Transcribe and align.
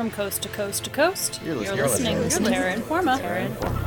From 0.00 0.10
coast 0.10 0.40
to 0.44 0.48
coast 0.48 0.84
to 0.84 0.90
coast, 0.90 1.42
You're 1.44 1.62
you're 1.62 1.76
listening- 1.76 2.20
listening 2.20 2.54
you're 2.54 2.72
to 2.72 2.72
Terra 2.72 2.74
Informa. 2.74 3.18
Terra 3.20 3.46
Informa. 3.46 3.86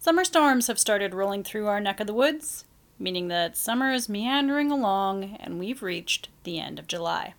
Summer 0.00 0.24
storms 0.24 0.66
have 0.66 0.80
started 0.80 1.14
rolling 1.14 1.44
through 1.44 1.68
our 1.68 1.78
neck 1.78 2.00
of 2.00 2.08
the 2.08 2.14
woods, 2.14 2.64
meaning 2.98 3.28
that 3.28 3.56
summer 3.56 3.92
is 3.92 4.08
meandering 4.08 4.72
along 4.72 5.36
and 5.38 5.60
we've 5.60 5.80
reached 5.84 6.28
the 6.42 6.58
end 6.58 6.80
of 6.80 6.88
July. 6.88 7.34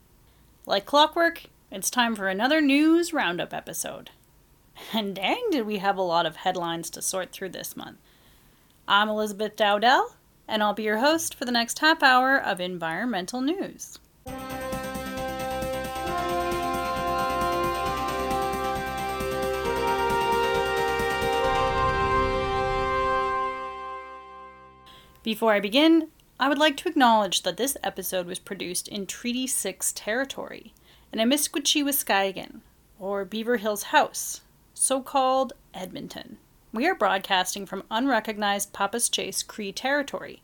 Like 0.66 0.86
clockwork, 0.86 1.44
it's 1.70 1.90
time 1.90 2.16
for 2.16 2.30
another 2.30 2.62
news 2.62 3.12
roundup 3.12 3.54
episode. 3.54 4.12
And 4.94 5.16
dang, 5.16 5.50
did 5.52 5.66
we 5.66 5.78
have 5.78 5.98
a 5.98 6.02
lot 6.02 6.26
of 6.26 6.38
headlines 6.38 6.90
to 6.92 7.02
sort 7.02 7.32
through 7.32 7.50
this 7.50 7.76
month. 7.76 7.98
I'm 8.88 9.10
Elizabeth 9.10 9.56
Dowdell, 9.56 10.16
and 10.48 10.64
I'll 10.64 10.74
be 10.74 10.84
your 10.84 10.98
host 10.98 11.36
for 11.36 11.46
the 11.46 11.52
next 11.52 11.80
half 11.80 12.02
hour 12.02 12.38
of 12.38 12.60
environmental 12.60 13.42
news. 13.42 14.00
Before 25.22 25.54
I 25.54 25.60
begin, 25.60 26.08
I 26.40 26.48
would 26.48 26.58
like 26.58 26.78
to 26.78 26.90
acknowledge 26.90 27.44
that 27.44 27.58
this 27.58 27.78
episode 27.84 28.26
was 28.26 28.40
produced 28.40 28.88
in 28.88 29.06
Treaty 29.06 29.46
6 29.46 29.92
territory, 29.92 30.74
in 31.12 31.20
Amisquachiwaskagan, 31.20 32.62
or 32.98 33.26
Beaver 33.26 33.58
Hills 33.58 33.84
House, 33.84 34.42
so 34.80 35.02
called 35.02 35.52
Edmonton. 35.74 36.38
We 36.72 36.88
are 36.88 36.96
broadcasting 36.96 37.66
from 37.66 37.84
unrecognized 37.92 38.72
Papaschase 38.72 39.46
Cree 39.46 39.74
territory. 39.74 40.42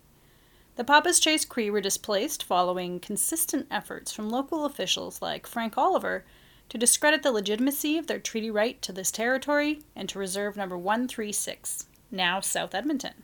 The 0.75 0.83
Papaschase 0.83 1.47
Cree 1.47 1.69
were 1.69 1.79
displaced 1.79 2.43
following 2.43 2.99
consistent 2.99 3.65
efforts 3.71 4.11
from 4.11 4.29
local 4.29 4.65
officials 4.65 5.21
like 5.21 5.47
Frank 5.47 5.77
Oliver 5.77 6.25
to 6.67 6.77
discredit 6.77 7.23
the 7.23 7.31
legitimacy 7.31 7.97
of 7.97 8.07
their 8.07 8.19
treaty 8.19 8.51
right 8.51 8.81
to 8.81 8.91
this 8.91 9.09
territory 9.09 9.79
and 9.95 10.09
to 10.09 10.19
reserve 10.19 10.57
number 10.57 10.77
136, 10.77 11.85
now 12.11 12.41
South 12.41 12.75
Edmonton. 12.75 13.23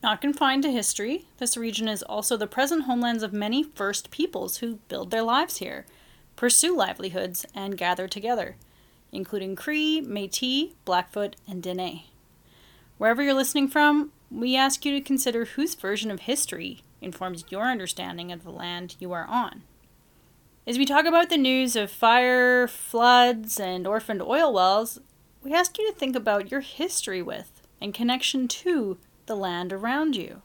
Not 0.00 0.20
confined 0.20 0.62
to 0.62 0.70
history, 0.70 1.24
this 1.38 1.56
region 1.56 1.88
is 1.88 2.04
also 2.04 2.36
the 2.36 2.46
present 2.46 2.84
homelands 2.84 3.24
of 3.24 3.32
many 3.32 3.64
First 3.64 4.12
Peoples 4.12 4.58
who 4.58 4.78
build 4.86 5.10
their 5.10 5.24
lives 5.24 5.56
here, 5.56 5.86
pursue 6.36 6.76
livelihoods, 6.76 7.44
and 7.52 7.76
gather 7.76 8.06
together, 8.06 8.54
including 9.12 9.56
Cree, 9.56 10.00
Metis, 10.00 10.70
Blackfoot, 10.84 11.36
and 11.48 11.62
Dene. 11.62 12.02
Wherever 12.98 13.22
you're 13.22 13.34
listening 13.34 13.68
from, 13.68 14.12
we 14.30 14.56
ask 14.56 14.84
you 14.84 14.92
to 14.92 15.00
consider 15.00 15.44
whose 15.44 15.74
version 15.74 16.10
of 16.10 16.20
history 16.20 16.82
informs 17.00 17.44
your 17.48 17.64
understanding 17.64 18.30
of 18.30 18.44
the 18.44 18.50
land 18.50 18.96
you 18.98 19.12
are 19.12 19.26
on. 19.26 19.62
As 20.66 20.78
we 20.78 20.84
talk 20.84 21.06
about 21.06 21.30
the 21.30 21.38
news 21.38 21.74
of 21.74 21.90
fire, 21.90 22.68
floods, 22.68 23.58
and 23.58 23.86
orphaned 23.86 24.22
oil 24.22 24.52
wells, 24.52 25.00
we 25.42 25.54
ask 25.54 25.78
you 25.78 25.90
to 25.90 25.98
think 25.98 26.14
about 26.14 26.50
your 26.50 26.60
history 26.60 27.22
with 27.22 27.62
and 27.80 27.94
connection 27.94 28.46
to 28.46 28.98
the 29.26 29.34
land 29.34 29.72
around 29.72 30.14
you. 30.14 30.42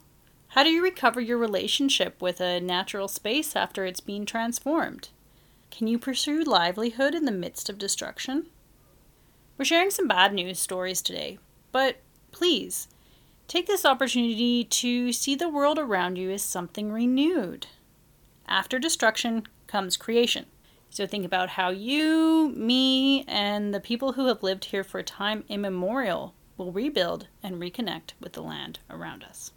How 0.49 0.63
do 0.63 0.69
you 0.69 0.81
recover 0.81 1.19
your 1.19 1.37
relationship 1.37 2.21
with 2.21 2.39
a 2.39 2.61
natural 2.61 3.09
space 3.09 3.55
after 3.55 3.85
it's 3.85 3.99
been 3.99 4.25
transformed? 4.25 5.09
Can 5.69 5.87
you 5.87 5.99
pursue 5.99 6.43
livelihood 6.43 7.13
in 7.13 7.25
the 7.25 7.31
midst 7.33 7.69
of 7.69 7.77
destruction? 7.77 8.47
We're 9.57 9.63
sharing 9.63 9.89
some 9.89 10.09
bad 10.09 10.33
news 10.33 10.59
stories 10.59 11.01
today, 11.01 11.39
but 11.71 12.01
please 12.33 12.89
take 13.47 13.67
this 13.67 13.85
opportunity 13.85 14.65
to 14.65 15.13
see 15.13 15.33
the 15.33 15.47
world 15.47 15.79
around 15.79 16.17
you 16.17 16.29
as 16.31 16.41
something 16.41 16.91
renewed. 16.91 17.67
After 18.49 18.79
destruction 18.79 19.47
comes 19.65 19.95
creation. 19.95 20.47
So 20.89 21.07
think 21.07 21.25
about 21.25 21.51
how 21.51 21.69
you, 21.69 22.51
me, 22.53 23.23
and 23.29 23.73
the 23.73 23.79
people 23.79 24.13
who 24.13 24.27
have 24.27 24.43
lived 24.43 24.65
here 24.65 24.83
for 24.83 24.99
a 24.99 25.03
time 25.03 25.45
immemorial 25.47 26.33
will 26.57 26.73
rebuild 26.73 27.27
and 27.41 27.55
reconnect 27.55 28.11
with 28.19 28.33
the 28.33 28.43
land 28.43 28.79
around 28.89 29.23
us. 29.23 29.51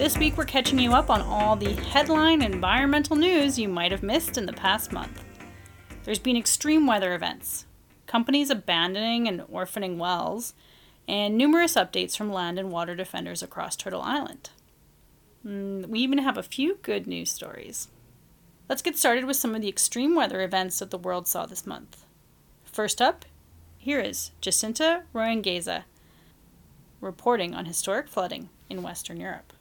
This 0.00 0.16
week, 0.16 0.38
we're 0.38 0.46
catching 0.46 0.78
you 0.78 0.94
up 0.94 1.10
on 1.10 1.20
all 1.20 1.56
the 1.56 1.74
headline 1.74 2.40
environmental 2.40 3.16
news 3.16 3.58
you 3.58 3.68
might 3.68 3.92
have 3.92 4.02
missed 4.02 4.38
in 4.38 4.46
the 4.46 4.52
past 4.54 4.92
month. 4.92 5.22
There's 6.04 6.18
been 6.18 6.38
extreme 6.38 6.86
weather 6.86 7.14
events, 7.14 7.66
companies 8.06 8.48
abandoning 8.48 9.28
and 9.28 9.42
orphaning 9.42 9.98
wells, 9.98 10.54
and 11.06 11.36
numerous 11.36 11.74
updates 11.74 12.16
from 12.16 12.32
land 12.32 12.58
and 12.58 12.72
water 12.72 12.96
defenders 12.96 13.42
across 13.42 13.76
Turtle 13.76 14.00
Island. 14.00 14.48
Mm, 15.46 15.88
we 15.88 15.98
even 15.98 16.16
have 16.16 16.38
a 16.38 16.42
few 16.42 16.78
good 16.80 17.06
news 17.06 17.30
stories. 17.30 17.88
Let's 18.70 18.80
get 18.80 18.96
started 18.96 19.26
with 19.26 19.36
some 19.36 19.54
of 19.54 19.60
the 19.60 19.68
extreme 19.68 20.14
weather 20.14 20.40
events 20.40 20.78
that 20.78 20.90
the 20.90 20.96
world 20.96 21.28
saw 21.28 21.44
this 21.44 21.66
month. 21.66 22.06
First 22.64 23.02
up, 23.02 23.26
here 23.76 24.00
is 24.00 24.30
Jacinta 24.40 25.02
Royangeza 25.14 25.82
reporting 27.02 27.54
on 27.54 27.66
historic 27.66 28.08
flooding 28.08 28.48
in 28.70 28.82
Western 28.82 29.20
Europe. 29.20 29.52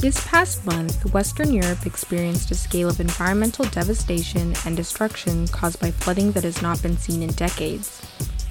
This 0.00 0.26
past 0.26 0.64
month, 0.64 1.12
Western 1.12 1.52
Europe 1.52 1.84
experienced 1.84 2.50
a 2.50 2.54
scale 2.54 2.88
of 2.88 3.00
environmental 3.00 3.66
devastation 3.66 4.54
and 4.64 4.74
destruction 4.74 5.46
caused 5.48 5.78
by 5.78 5.90
flooding 5.90 6.32
that 6.32 6.44
has 6.44 6.62
not 6.62 6.82
been 6.82 6.96
seen 6.96 7.22
in 7.22 7.28
decades. 7.32 8.00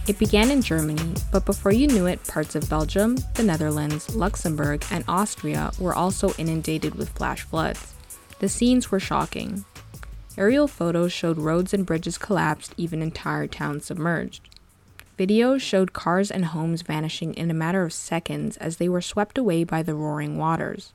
It 0.08 0.20
began 0.20 0.52
in 0.52 0.62
Germany, 0.62 1.16
but 1.32 1.48
before 1.48 1.72
you 1.72 1.88
knew 1.88 2.06
it, 2.06 2.24
parts 2.28 2.54
of 2.54 2.70
Belgium, 2.70 3.18
the 3.34 3.42
Netherlands, 3.42 4.16
Luxembourg, 4.16 4.86
and 4.92 5.04
Austria 5.08 5.72
were 5.80 5.96
also 5.96 6.36
inundated 6.38 6.94
with 6.94 7.10
flash 7.18 7.42
floods. 7.42 7.96
The 8.38 8.48
scenes 8.48 8.92
were 8.92 9.00
shocking. 9.00 9.66
Aerial 10.38 10.68
photos 10.68 11.12
showed 11.12 11.40
roads 11.40 11.74
and 11.74 11.84
bridges 11.84 12.20
collapsed, 12.20 12.76
even 12.78 13.02
entire 13.02 13.48
towns 13.48 13.86
submerged. 13.86 14.48
Videos 15.18 15.62
showed 15.62 15.94
cars 15.94 16.30
and 16.30 16.46
homes 16.46 16.84
vanishing 16.84 17.34
in 17.34 17.50
a 17.50 17.56
matter 17.56 17.82
of 17.82 17.92
seconds 17.92 18.56
as 18.58 18.78
they 18.78 18.88
were 18.88 19.02
swept 19.02 19.40
away 19.40 19.64
by 19.64 19.82
the 19.82 19.96
roaring 19.96 20.38
waters. 20.38 20.94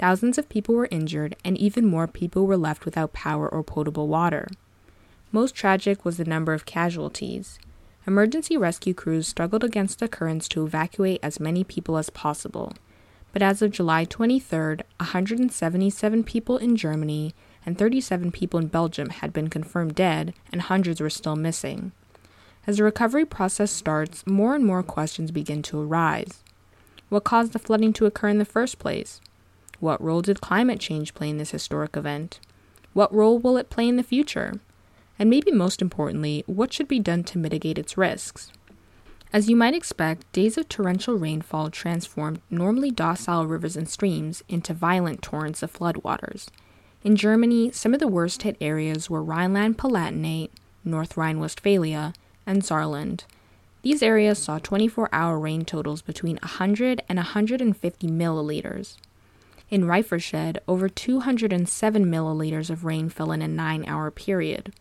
Thousands 0.00 0.38
of 0.38 0.48
people 0.48 0.74
were 0.74 0.88
injured, 0.90 1.36
and 1.44 1.58
even 1.58 1.84
more 1.84 2.06
people 2.06 2.46
were 2.46 2.56
left 2.56 2.86
without 2.86 3.12
power 3.12 3.46
or 3.46 3.62
potable 3.62 4.08
water. 4.08 4.48
Most 5.30 5.54
tragic 5.54 6.06
was 6.06 6.16
the 6.16 6.24
number 6.24 6.54
of 6.54 6.64
casualties. 6.64 7.58
Emergency 8.06 8.56
rescue 8.56 8.94
crews 8.94 9.28
struggled 9.28 9.62
against 9.62 9.98
the 9.98 10.08
currents 10.08 10.48
to 10.48 10.64
evacuate 10.64 11.20
as 11.22 11.38
many 11.38 11.64
people 11.64 11.98
as 11.98 12.08
possible. 12.08 12.72
But 13.34 13.42
as 13.42 13.60
of 13.60 13.72
July 13.72 14.06
23rd, 14.06 14.84
177 14.96 16.24
people 16.24 16.56
in 16.56 16.76
Germany 16.76 17.34
and 17.66 17.76
37 17.76 18.32
people 18.32 18.58
in 18.58 18.68
Belgium 18.68 19.10
had 19.10 19.34
been 19.34 19.50
confirmed 19.50 19.96
dead, 19.96 20.32
and 20.50 20.62
hundreds 20.62 21.02
were 21.02 21.10
still 21.10 21.36
missing. 21.36 21.92
As 22.66 22.78
the 22.78 22.84
recovery 22.84 23.26
process 23.26 23.70
starts, 23.70 24.26
more 24.26 24.54
and 24.54 24.64
more 24.64 24.82
questions 24.82 25.30
begin 25.30 25.60
to 25.64 25.82
arise. 25.82 26.42
What 27.10 27.24
caused 27.24 27.52
the 27.52 27.58
flooding 27.58 27.92
to 27.92 28.06
occur 28.06 28.28
in 28.28 28.38
the 28.38 28.46
first 28.46 28.78
place? 28.78 29.20
What 29.80 30.02
role 30.02 30.20
did 30.20 30.42
climate 30.42 30.78
change 30.78 31.14
play 31.14 31.30
in 31.30 31.38
this 31.38 31.52
historic 31.52 31.96
event? 31.96 32.38
What 32.92 33.14
role 33.14 33.38
will 33.38 33.56
it 33.56 33.70
play 33.70 33.88
in 33.88 33.96
the 33.96 34.02
future? 34.02 34.60
And 35.18 35.30
maybe 35.30 35.50
most 35.50 35.80
importantly, 35.80 36.44
what 36.46 36.72
should 36.72 36.88
be 36.88 36.98
done 36.98 37.24
to 37.24 37.38
mitigate 37.38 37.78
its 37.78 37.96
risks? 37.96 38.52
As 39.32 39.48
you 39.48 39.56
might 39.56 39.74
expect, 39.74 40.30
days 40.32 40.58
of 40.58 40.68
torrential 40.68 41.14
rainfall 41.14 41.70
transformed 41.70 42.42
normally 42.50 42.90
docile 42.90 43.46
rivers 43.46 43.76
and 43.76 43.88
streams 43.88 44.42
into 44.48 44.74
violent 44.74 45.22
torrents 45.22 45.62
of 45.62 45.72
floodwaters. 45.72 46.48
In 47.02 47.16
Germany, 47.16 47.70
some 47.70 47.94
of 47.94 48.00
the 48.00 48.08
worst 48.08 48.42
hit 48.42 48.56
areas 48.60 49.08
were 49.08 49.22
Rhineland 49.22 49.78
Palatinate, 49.78 50.50
North 50.84 51.16
Rhine 51.16 51.38
Westphalia, 51.38 52.12
and 52.44 52.62
Saarland. 52.62 53.22
These 53.82 54.02
areas 54.02 54.38
saw 54.38 54.58
24 54.58 55.08
hour 55.10 55.38
rain 55.38 55.64
totals 55.64 56.02
between 56.02 56.36
100 56.42 57.02
and 57.08 57.16
150 57.16 58.06
milliliters. 58.08 58.96
In 59.70 59.84
Reifferscheid, 59.84 60.58
over 60.66 60.88
207 60.88 62.04
milliliters 62.04 62.70
of 62.70 62.84
rain 62.84 63.08
fell 63.08 63.30
in 63.30 63.40
a 63.40 63.46
nine 63.46 63.84
hour 63.86 64.10
period. 64.10 64.74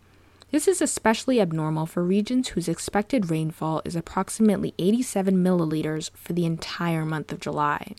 This 0.51 0.67
is 0.67 0.81
especially 0.81 1.39
abnormal 1.39 1.85
for 1.85 2.03
regions 2.03 2.49
whose 2.49 2.67
expected 2.67 3.29
rainfall 3.29 3.83
is 3.85 3.95
approximately 3.95 4.73
87 4.79 5.35
milliliters 5.43 6.09
for 6.15 6.33
the 6.33 6.45
entire 6.45 7.05
month 7.05 7.31
of 7.31 7.39
July. 7.39 7.93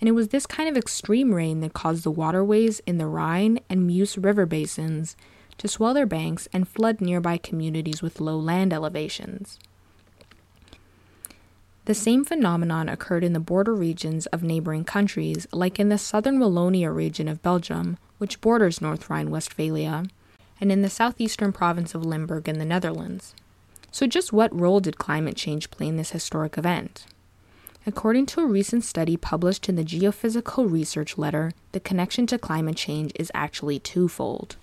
and 0.00 0.08
it 0.08 0.12
was 0.12 0.28
this 0.28 0.46
kind 0.46 0.68
of 0.68 0.76
extreme 0.76 1.32
rain 1.32 1.60
that 1.60 1.72
caused 1.74 2.02
the 2.02 2.10
waterways 2.10 2.80
in 2.80 2.98
the 2.98 3.06
Rhine 3.06 3.60
and 3.70 3.86
Meuse 3.86 4.18
river 4.18 4.46
basins 4.46 5.16
to 5.58 5.68
swell 5.68 5.94
their 5.94 6.06
banks 6.06 6.48
and 6.52 6.66
flood 6.66 7.00
nearby 7.00 7.38
communities 7.38 8.02
with 8.02 8.20
low 8.20 8.36
land 8.36 8.72
elevations. 8.72 9.60
The 11.84 11.94
same 11.94 12.24
phenomenon 12.24 12.88
occurred 12.88 13.24
in 13.24 13.32
the 13.32 13.40
border 13.40 13.74
regions 13.74 14.26
of 14.26 14.44
neighboring 14.44 14.84
countries, 14.84 15.48
like 15.52 15.80
in 15.80 15.88
the 15.88 15.98
southern 15.98 16.38
Wallonia 16.38 16.94
region 16.94 17.26
of 17.26 17.42
Belgium, 17.42 17.98
which 18.18 18.40
borders 18.40 18.80
North 18.80 19.10
Rhine 19.10 19.30
Westphalia, 19.30 20.04
and 20.60 20.70
in 20.70 20.82
the 20.82 20.90
southeastern 20.90 21.52
province 21.52 21.92
of 21.92 22.04
Limburg 22.04 22.48
in 22.48 22.60
the 22.60 22.64
Netherlands. 22.64 23.34
So, 23.90 24.06
just 24.06 24.32
what 24.32 24.58
role 24.58 24.78
did 24.78 24.96
climate 24.96 25.34
change 25.34 25.72
play 25.72 25.88
in 25.88 25.96
this 25.96 26.12
historic 26.12 26.56
event? 26.56 27.04
According 27.84 28.26
to 28.26 28.42
a 28.42 28.46
recent 28.46 28.84
study 28.84 29.16
published 29.16 29.68
in 29.68 29.74
the 29.74 29.82
Geophysical 29.82 30.70
Research 30.70 31.18
Letter, 31.18 31.50
the 31.72 31.80
connection 31.80 32.28
to 32.28 32.38
climate 32.38 32.76
change 32.76 33.10
is 33.16 33.32
actually 33.34 33.80
twofold. 33.80 34.54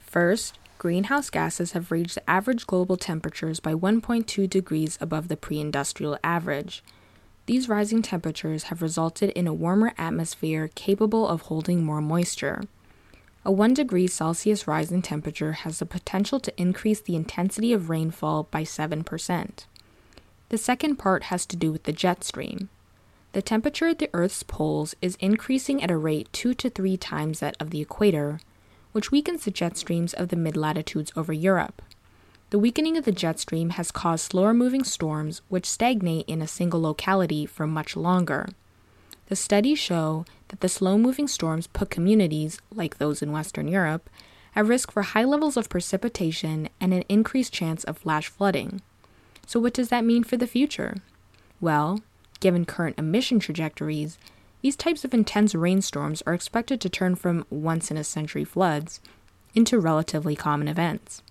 First, 0.00 0.58
greenhouse 0.78 1.30
gases 1.30 1.72
have 1.72 1.90
raised 1.90 2.18
average 2.26 2.66
global 2.66 2.96
temperatures 2.96 3.60
by 3.60 3.74
1.2 3.74 4.48
degrees 4.48 4.96
above 5.00 5.28
the 5.28 5.36
pre 5.36 5.58
industrial 5.60 6.16
average. 6.22 6.82
These 7.46 7.68
rising 7.68 8.02
temperatures 8.02 8.64
have 8.64 8.82
resulted 8.82 9.30
in 9.30 9.46
a 9.46 9.54
warmer 9.54 9.92
atmosphere 9.98 10.70
capable 10.74 11.26
of 11.26 11.42
holding 11.42 11.82
more 11.82 12.00
moisture. 12.00 12.62
A 13.44 13.50
1 13.50 13.74
degree 13.74 14.06
Celsius 14.06 14.66
rise 14.68 14.92
in 14.92 15.00
temperature 15.00 15.52
has 15.52 15.78
the 15.78 15.86
potential 15.86 16.38
to 16.40 16.60
increase 16.60 17.00
the 17.00 17.16
intensity 17.16 17.72
of 17.72 17.88
rainfall 17.88 18.44
by 18.50 18.62
7%. 18.62 19.64
The 20.50 20.58
second 20.58 20.96
part 20.96 21.24
has 21.24 21.46
to 21.46 21.56
do 21.56 21.72
with 21.72 21.84
the 21.84 21.92
jet 21.92 22.24
stream. 22.24 22.68
The 23.32 23.42
temperature 23.42 23.88
at 23.88 23.98
the 23.98 24.10
Earth's 24.12 24.42
poles 24.42 24.94
is 25.00 25.16
increasing 25.20 25.82
at 25.82 25.90
a 25.90 25.96
rate 25.96 26.28
two 26.32 26.54
to 26.54 26.70
three 26.70 26.96
times 26.96 27.40
that 27.40 27.56
of 27.60 27.70
the 27.70 27.80
equator, 27.80 28.40
which 28.92 29.10
weakens 29.10 29.44
the 29.44 29.50
jet 29.50 29.76
streams 29.76 30.14
of 30.14 30.28
the 30.28 30.36
mid 30.36 30.56
latitudes 30.56 31.12
over 31.16 31.32
Europe. 31.32 31.82
The 32.50 32.58
weakening 32.58 32.96
of 32.96 33.04
the 33.04 33.12
jet 33.12 33.38
stream 33.38 33.70
has 33.70 33.90
caused 33.90 34.30
slower 34.30 34.54
moving 34.54 34.84
storms, 34.84 35.42
which 35.48 35.66
stagnate 35.66 36.26
in 36.26 36.40
a 36.40 36.48
single 36.48 36.80
locality 36.80 37.44
for 37.44 37.66
much 37.66 37.94
longer. 37.94 38.48
The 39.26 39.36
studies 39.36 39.78
show 39.78 40.24
that 40.48 40.60
the 40.60 40.68
slow 40.68 40.96
moving 40.96 41.28
storms 41.28 41.66
put 41.66 41.90
communities, 41.90 42.58
like 42.74 42.96
those 42.96 43.20
in 43.20 43.32
Western 43.32 43.68
Europe, 43.68 44.08
at 44.56 44.64
risk 44.64 44.90
for 44.90 45.02
high 45.02 45.24
levels 45.24 45.58
of 45.58 45.68
precipitation 45.68 46.70
and 46.80 46.94
an 46.94 47.04
increased 47.10 47.52
chance 47.52 47.84
of 47.84 47.98
flash 47.98 48.28
flooding. 48.28 48.80
So, 49.46 49.60
what 49.60 49.74
does 49.74 49.90
that 49.90 50.04
mean 50.04 50.24
for 50.24 50.38
the 50.38 50.46
future? 50.46 50.96
Well, 51.60 52.00
given 52.40 52.64
current 52.64 52.98
emission 52.98 53.38
trajectories, 53.38 54.16
these 54.60 54.76
types 54.76 55.04
of 55.04 55.14
intense 55.14 55.54
rainstorms 55.54 56.22
are 56.26 56.34
expected 56.34 56.80
to 56.80 56.88
turn 56.88 57.14
from 57.14 57.46
once 57.50 57.90
in 57.90 57.96
a 57.96 58.04
century 58.04 58.44
floods 58.44 59.00
into 59.54 59.78
relatively 59.78 60.36
common 60.36 60.68
events. 60.68 61.22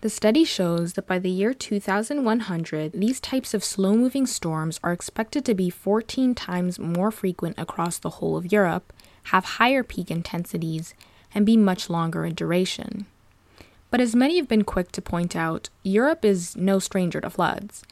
The 0.00 0.10
study 0.10 0.44
shows 0.44 0.92
that 0.94 1.06
by 1.06 1.18
the 1.18 1.30
year 1.30 1.54
2100, 1.54 2.92
these 2.92 3.20
types 3.20 3.54
of 3.54 3.64
slow 3.64 3.94
moving 3.94 4.26
storms 4.26 4.78
are 4.84 4.92
expected 4.92 5.46
to 5.46 5.54
be 5.54 5.70
14 5.70 6.34
times 6.34 6.78
more 6.78 7.10
frequent 7.10 7.58
across 7.58 7.98
the 7.98 8.10
whole 8.10 8.36
of 8.36 8.52
Europe, 8.52 8.92
have 9.32 9.44
higher 9.44 9.82
peak 9.82 10.10
intensities, 10.10 10.92
and 11.34 11.46
be 11.46 11.56
much 11.56 11.88
longer 11.88 12.26
in 12.26 12.34
duration. 12.34 13.06
But 13.90 14.00
as 14.00 14.14
many 14.14 14.36
have 14.36 14.48
been 14.48 14.64
quick 14.64 14.92
to 14.92 15.00
point 15.00 15.34
out, 15.34 15.70
Europe 15.82 16.24
is 16.24 16.54
no 16.54 16.78
stranger 16.78 17.20
to 17.22 17.30
floods. 17.30 17.82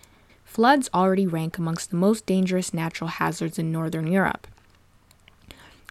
Floods 0.44 0.90
already 0.92 1.26
rank 1.26 1.56
amongst 1.56 1.90
the 1.90 1.96
most 1.96 2.26
dangerous 2.26 2.74
natural 2.74 3.08
hazards 3.08 3.58
in 3.58 3.72
Northern 3.72 4.06
Europe. 4.06 4.46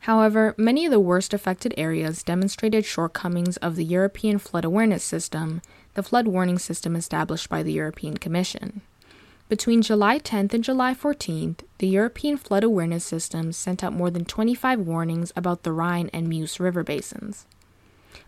However, 0.02 0.54
many 0.58 0.86
of 0.86 0.92
the 0.92 1.00
worst 1.00 1.34
affected 1.34 1.74
areas 1.78 2.24
demonstrated 2.24 2.86
shortcomings 2.86 3.58
of 3.58 3.76
the 3.76 3.86
European 3.86 4.38
Flood 4.38 4.66
Awareness 4.66 5.04
System, 5.04 5.62
the 5.94 6.04
flood 6.04 6.28
warning 6.28 6.60
system 6.60 6.96
established 6.96 7.50
by 7.50 7.64
the 7.64 7.74
European 7.74 8.18
Commission. 8.18 8.82
Between 9.50 9.82
July 9.82 10.18
10th 10.20 10.54
and 10.54 10.64
July 10.64 10.94
14th, 10.94 11.60
the 11.80 11.88
European 11.88 12.38
Flood 12.38 12.64
Awareness 12.64 13.04
System 13.04 13.52
sent 13.52 13.84
out 13.84 13.94
more 13.94 14.10
than 14.10 14.26
25 14.26 14.80
warnings 14.80 15.34
about 15.36 15.64
the 15.64 15.74
Rhine 15.74 16.10
and 16.14 16.28
Meuse 16.28 16.60
river 16.60 16.84
basins 16.84 17.46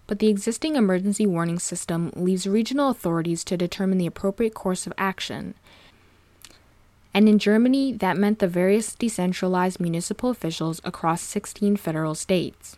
but 0.07 0.19
the 0.19 0.27
existing 0.27 0.75
emergency 0.75 1.25
warning 1.25 1.59
system 1.59 2.11
leaves 2.15 2.47
regional 2.47 2.89
authorities 2.89 3.43
to 3.45 3.57
determine 3.57 3.97
the 3.97 4.07
appropriate 4.07 4.53
course 4.53 4.85
of 4.85 4.93
action. 4.97 5.55
And 7.13 7.29
in 7.29 7.37
Germany, 7.37 7.93
that 7.93 8.17
meant 8.17 8.39
the 8.39 8.47
various 8.47 8.95
decentralized 8.95 9.79
municipal 9.79 10.29
officials 10.29 10.81
across 10.83 11.21
16 11.21 11.77
federal 11.77 12.15
states. 12.15 12.75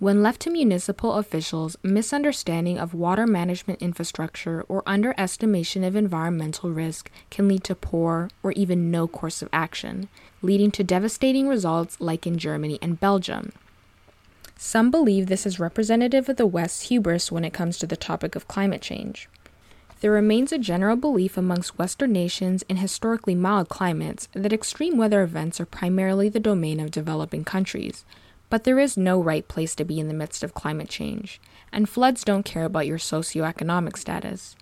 When 0.00 0.22
left 0.22 0.40
to 0.42 0.50
municipal 0.50 1.12
officials, 1.14 1.76
misunderstanding 1.82 2.78
of 2.78 2.92
water 2.92 3.26
management 3.26 3.80
infrastructure 3.80 4.62
or 4.68 4.82
underestimation 4.86 5.84
of 5.84 5.94
environmental 5.94 6.70
risk 6.70 7.10
can 7.30 7.46
lead 7.46 7.62
to 7.64 7.76
poor 7.76 8.28
or 8.42 8.50
even 8.52 8.90
no 8.90 9.06
course 9.06 9.40
of 9.40 9.48
action, 9.52 10.08
leading 10.42 10.72
to 10.72 10.82
devastating 10.82 11.48
results 11.48 12.00
like 12.00 12.26
in 12.26 12.36
Germany 12.36 12.78
and 12.82 12.98
Belgium. 12.98 13.52
Some 14.56 14.90
believe 14.90 15.26
this 15.26 15.46
is 15.46 15.60
representative 15.60 16.28
of 16.28 16.36
the 16.36 16.46
West's 16.46 16.88
hubris 16.88 17.30
when 17.30 17.44
it 17.44 17.52
comes 17.52 17.78
to 17.78 17.86
the 17.86 17.96
topic 17.96 18.34
of 18.34 18.48
climate 18.48 18.82
change. 18.82 19.28
There 20.04 20.12
remains 20.12 20.52
a 20.52 20.58
general 20.58 20.96
belief 20.96 21.38
amongst 21.38 21.78
Western 21.78 22.12
nations 22.12 22.62
in 22.68 22.76
historically 22.76 23.34
mild 23.34 23.70
climates 23.70 24.28
that 24.34 24.52
extreme 24.52 24.98
weather 24.98 25.22
events 25.22 25.62
are 25.62 25.64
primarily 25.64 26.28
the 26.28 26.38
domain 26.38 26.78
of 26.78 26.90
developing 26.90 27.42
countries. 27.42 28.04
But 28.50 28.64
there 28.64 28.78
is 28.78 28.98
no 28.98 29.18
right 29.18 29.48
place 29.48 29.74
to 29.76 29.84
be 29.86 29.98
in 29.98 30.08
the 30.08 30.12
midst 30.12 30.42
of 30.42 30.52
climate 30.52 30.90
change, 30.90 31.40
and 31.72 31.88
floods 31.88 32.22
don't 32.22 32.44
care 32.44 32.66
about 32.66 32.86
your 32.86 32.98
socioeconomic 32.98 33.96
status. 33.96 34.56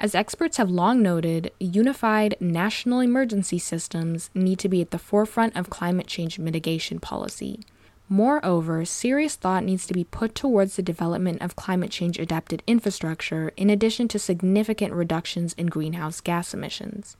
As 0.00 0.14
experts 0.14 0.56
have 0.56 0.70
long 0.70 1.02
noted, 1.02 1.52
unified 1.60 2.34
national 2.40 3.00
emergency 3.00 3.58
systems 3.58 4.30
need 4.32 4.58
to 4.60 4.68
be 4.70 4.80
at 4.80 4.92
the 4.92 4.98
forefront 4.98 5.56
of 5.56 5.68
climate 5.68 6.06
change 6.06 6.38
mitigation 6.38 7.00
policy. 7.00 7.60
Moreover, 8.08 8.84
serious 8.84 9.34
thought 9.34 9.64
needs 9.64 9.84
to 9.86 9.94
be 9.94 10.04
put 10.04 10.36
towards 10.36 10.76
the 10.76 10.82
development 10.82 11.42
of 11.42 11.56
climate 11.56 11.90
change 11.90 12.20
adapted 12.20 12.62
infrastructure 12.64 13.52
in 13.56 13.68
addition 13.68 14.06
to 14.08 14.18
significant 14.20 14.94
reductions 14.94 15.54
in 15.54 15.66
greenhouse 15.66 16.20
gas 16.20 16.54
emissions. 16.54 17.16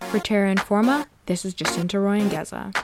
For 0.00 0.18
Terra 0.18 0.54
Informa, 0.54 1.06
this 1.26 1.44
is 1.44 1.52
Jacinta 1.52 1.98
Royangeza. 1.98 2.74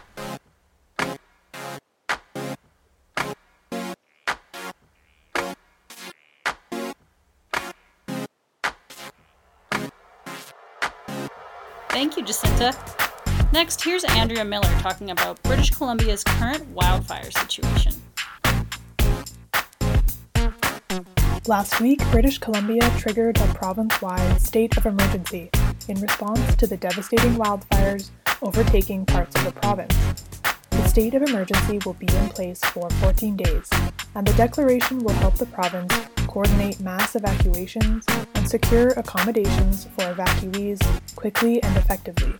Thank 11.88 12.18
you, 12.18 12.24
Jacinta. 12.24 13.01
Next, 13.52 13.84
here's 13.84 14.02
Andrea 14.04 14.46
Miller 14.46 14.72
talking 14.80 15.10
about 15.10 15.40
British 15.42 15.68
Columbia's 15.68 16.24
current 16.24 16.66
wildfire 16.68 17.30
situation. 17.30 17.92
Last 21.46 21.78
week, 21.78 22.00
British 22.10 22.38
Columbia 22.38 22.80
triggered 22.96 23.38
a 23.38 23.46
province 23.48 24.00
wide 24.00 24.40
state 24.40 24.74
of 24.78 24.86
emergency 24.86 25.50
in 25.86 26.00
response 26.00 26.56
to 26.56 26.66
the 26.66 26.78
devastating 26.78 27.34
wildfires 27.34 28.08
overtaking 28.40 29.04
parts 29.04 29.36
of 29.36 29.44
the 29.44 29.52
province. 29.52 29.94
The 30.70 30.88
state 30.88 31.12
of 31.12 31.22
emergency 31.22 31.78
will 31.84 31.94
be 31.94 32.08
in 32.08 32.30
place 32.30 32.60
for 32.60 32.88
14 32.88 33.36
days, 33.36 33.68
and 34.14 34.26
the 34.26 34.32
declaration 34.32 35.00
will 35.00 35.14
help 35.14 35.34
the 35.34 35.46
province 35.46 35.94
coordinate 36.26 36.80
mass 36.80 37.14
evacuations 37.16 38.06
and 38.34 38.48
secure 38.48 38.88
accommodations 38.90 39.84
for 39.94 40.04
evacuees 40.04 40.80
quickly 41.16 41.62
and 41.62 41.76
effectively. 41.76 42.32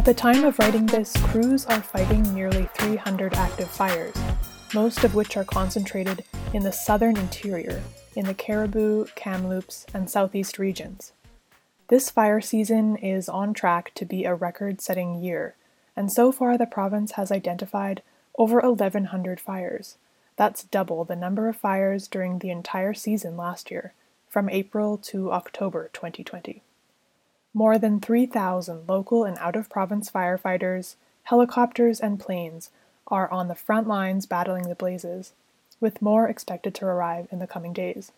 At 0.00 0.06
the 0.06 0.14
time 0.14 0.44
of 0.44 0.58
writing 0.58 0.86
this, 0.86 1.12
crews 1.24 1.66
are 1.66 1.82
fighting 1.82 2.22
nearly 2.34 2.70
300 2.78 3.34
active 3.34 3.68
fires, 3.68 4.16
most 4.72 5.04
of 5.04 5.14
which 5.14 5.36
are 5.36 5.44
concentrated 5.44 6.24
in 6.54 6.62
the 6.62 6.72
southern 6.72 7.18
interior, 7.18 7.82
in 8.16 8.24
the 8.24 8.32
Cariboo, 8.32 9.08
Kamloops, 9.14 9.84
and 9.92 10.08
Southeast 10.08 10.58
regions. 10.58 11.12
This 11.88 12.08
fire 12.08 12.40
season 12.40 12.96
is 12.96 13.28
on 13.28 13.52
track 13.52 13.92
to 13.96 14.06
be 14.06 14.24
a 14.24 14.34
record 14.34 14.80
setting 14.80 15.22
year, 15.22 15.54
and 15.94 16.10
so 16.10 16.32
far 16.32 16.56
the 16.56 16.64
province 16.64 17.12
has 17.12 17.30
identified 17.30 18.00
over 18.38 18.58
1,100 18.60 19.38
fires. 19.38 19.98
That's 20.36 20.64
double 20.64 21.04
the 21.04 21.14
number 21.14 21.46
of 21.46 21.56
fires 21.56 22.08
during 22.08 22.38
the 22.38 22.48
entire 22.48 22.94
season 22.94 23.36
last 23.36 23.70
year, 23.70 23.92
from 24.30 24.48
April 24.48 24.96
to 24.96 25.30
October 25.30 25.90
2020. 25.92 26.62
More 27.52 27.78
than 27.78 28.00
3,000 28.00 28.88
local 28.88 29.24
and 29.24 29.36
out 29.38 29.56
of 29.56 29.68
province 29.68 30.10
firefighters, 30.10 30.94
helicopters, 31.24 32.00
and 32.00 32.20
planes 32.20 32.70
are 33.08 33.30
on 33.30 33.48
the 33.48 33.54
front 33.54 33.88
lines 33.88 34.26
battling 34.26 34.68
the 34.68 34.76
blazes, 34.76 35.32
with 35.80 36.00
more 36.00 36.28
expected 36.28 36.74
to 36.76 36.86
arrive 36.86 37.26
in 37.32 37.40
the 37.40 37.48
coming 37.48 37.72
days. 37.72 38.12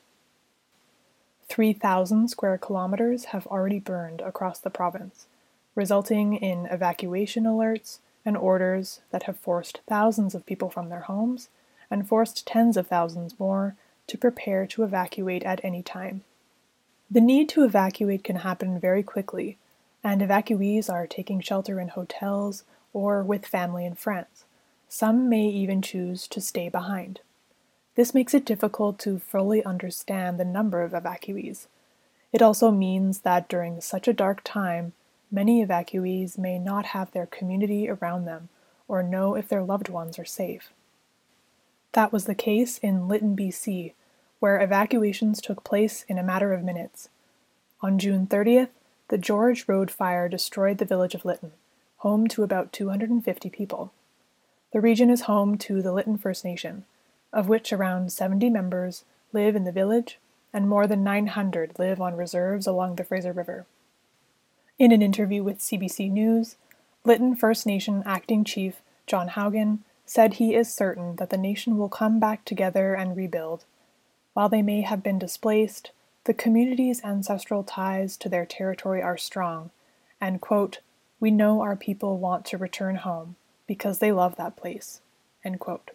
3,000 1.49 2.29
square 2.29 2.59
kilometers 2.59 3.27
have 3.27 3.47
already 3.47 3.79
burned 3.79 4.21
across 4.21 4.59
the 4.59 4.71
province, 4.71 5.27
resulting 5.75 6.35
in 6.35 6.67
evacuation 6.67 7.45
alerts 7.45 7.99
and 8.25 8.37
orders 8.37 9.01
that 9.11 9.25
have 9.25 9.39
forced 9.39 9.81
thousands 9.89 10.35
of 10.35 10.47
people 10.47 10.71
from 10.71 10.89
their 10.89 11.01
homes 11.01 11.49
and 11.91 12.09
forced 12.09 12.47
tens 12.47 12.77
of 12.77 12.87
thousands 12.87 13.39
more 13.39 13.77
to 14.07 14.19
prepare 14.19 14.67
to 14.67 14.83
evacuate 14.83 15.43
at 15.43 15.61
any 15.65 15.83
time. 15.83 16.23
The 17.12 17.21
need 17.21 17.50
to 17.50 17.62
evacuate 17.62 18.25
can 18.25 18.37
happen 18.37 18.81
very 18.81 19.02
quickly, 19.02 19.59
and 20.02 20.23
evacuees 20.23 20.90
are 20.90 21.07
taking 21.07 21.40
shelter 21.40 21.78
in 21.78 21.88
hotels 21.88 22.64
or 22.95 23.23
with 23.23 23.45
family 23.45 23.85
and 23.85 23.99
friends. 23.99 24.47
Some 24.88 25.28
may 25.28 25.45
even 25.45 25.83
choose 25.83 26.26
to 26.28 26.40
stay 26.40 26.71
behind. 26.71 27.21
This 27.97 28.14
makes 28.14 28.33
it 28.33 28.47
difficult 28.47 28.99
to 29.00 29.19
fully 29.19 29.62
understand 29.62 30.40
the 30.40 30.47
number 30.47 30.81
of 30.81 30.92
evacuees. 30.92 31.66
It 32.33 32.40
also 32.40 32.71
means 32.71 33.21
that 33.21 33.47
during 33.47 33.83
such 33.83 34.09
a 34.09 34.14
dark 34.14 34.40
time, 34.42 34.95
many 35.31 35.62
evacuees 35.62 36.38
may 36.38 36.59
not 36.59 36.87
have 36.87 37.12
their 37.12 37.26
community 37.26 37.90
around 37.90 38.25
them 38.25 38.49
or 38.88 39.02
know 39.02 39.35
if 39.35 39.50
their 39.50 39.62
loved 39.62 39.90
ones 39.90 40.19
are 40.19 40.25
safe. 40.25 40.73
That 41.92 42.11
was 42.11 42.25
the 42.25 42.35
case 42.35 42.78
in 42.78 43.07
Lytton, 43.07 43.37
BC, 43.37 43.92
where 44.42 44.61
evacuations 44.61 45.40
took 45.40 45.62
place 45.62 46.04
in 46.08 46.18
a 46.18 46.22
matter 46.22 46.52
of 46.52 46.64
minutes. 46.64 47.08
On 47.80 47.96
June 47.96 48.26
30th, 48.26 48.70
the 49.06 49.16
George 49.16 49.68
Road 49.68 49.88
fire 49.88 50.28
destroyed 50.28 50.78
the 50.78 50.84
village 50.84 51.14
of 51.14 51.25
Lytton, 51.25 51.52
home 51.99 52.26
to 52.26 52.42
about 52.42 52.72
250 52.72 53.49
people. 53.50 53.92
The 54.72 54.80
region 54.80 55.11
is 55.11 55.22
home 55.22 55.56
to 55.58 55.80
the 55.80 55.92
Lytton 55.92 56.18
First 56.18 56.44
Nation, 56.44 56.87
of 57.32 57.49
which 57.49 57.72
around 57.72 58.11
70 58.11 58.50
members 58.50 59.04
live 59.32 59.54
in 59.54 59.62
the 59.62 59.70
village 59.70 60.18
and 60.52 60.68
more 60.68 60.88
than 60.88 61.04
900 61.04 61.78
live 61.78 62.00
on 62.00 62.16
reserves 62.16 62.66
along 62.66 62.96
the 62.96 63.04
Fraser 63.04 63.32
River. 63.32 63.64
In 64.76 64.90
an 64.90 65.02
interview 65.02 65.44
with 65.44 65.61
CBC 65.61 66.11
News, 66.11 66.56
Lytton 67.04 67.37
First 67.37 67.64
Nation 67.64 68.02
Acting 68.04 68.42
Chief 68.42 68.82
John 69.06 69.28
Haugen 69.28 69.84
said 70.04 70.34
he 70.34 70.56
is 70.56 70.75
certain 70.75 71.14
that 71.16 71.30
the 71.30 71.38
nation 71.38 71.78
will 71.78 71.88
come 71.88 72.18
back 72.18 72.44
together 72.44 72.94
and 72.94 73.16
rebuild. 73.16 73.66
While 74.35 74.49
they 74.49 74.62
may 74.62 74.81
have 74.81 75.03
been 75.03 75.19
displaced, 75.19 75.91
the 76.25 76.35
community's 76.35 77.05
ancestral 77.05 77.65
ties 77.65 78.17
to 78.19 78.29
their 78.29 78.47
territory 78.47 79.03
are 79.03 79.19
strong, 79.19 79.71
and, 80.21 80.41
quote, 80.41 80.79
we 81.21 81.31
know 81.31 81.61
our 81.61 81.77
people 81.77 82.19
want 82.19 82.45
to 82.47 82.59
return 82.59 82.97
home 82.97 83.37
because 83.67 83.99
they 83.99 84.12
love 84.12 84.37
that 84.37 84.57
place, 84.57 85.01
end 85.45 85.61
quote. 85.61 85.91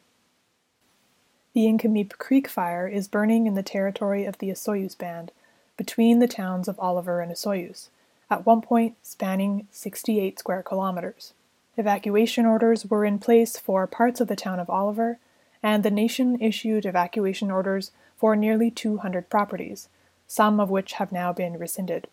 The 1.54 1.66
Inkameep 1.66 2.18
Creek 2.18 2.48
fire 2.48 2.88
is 2.88 3.08
burning 3.08 3.48
in 3.48 3.56
the 3.56 3.64
territory 3.64 4.26
of 4.26 4.38
the 4.38 4.50
Osoyoos 4.50 4.98
Band, 4.98 5.32
between 5.76 6.20
the 6.20 6.28
towns 6.28 6.68
of 6.68 6.80
Oliver 6.80 7.22
and 7.22 7.32
Osoyoos, 7.32 7.90
at 8.30 8.46
one 8.46 8.62
point 8.62 8.96
spanning 9.02 9.68
68 9.72 10.38
square 10.38 10.62
kilometers. 10.62 11.34
Evacuation 11.78 12.46
orders 12.46 12.86
were 12.86 13.06
in 13.06 13.20
place 13.20 13.58
for 13.58 13.88
parts 13.88 14.20
of 14.20 14.28
the 14.28 14.36
town 14.36 14.60
of 14.60 14.70
Oliver, 14.70 15.20
and 15.64 15.84
the 15.84 15.92
nation 15.92 16.40
issued 16.42 16.86
evacuation 16.86 17.52
orders 17.52 17.92
for 18.18 18.36
nearly 18.36 18.70
200 18.70 19.30
properties, 19.30 19.88
some 20.28 20.60
of 20.60 20.70
which 20.70 20.94
have 20.94 21.12
now 21.12 21.32
been 21.32 21.58
rescinded. 21.58 22.08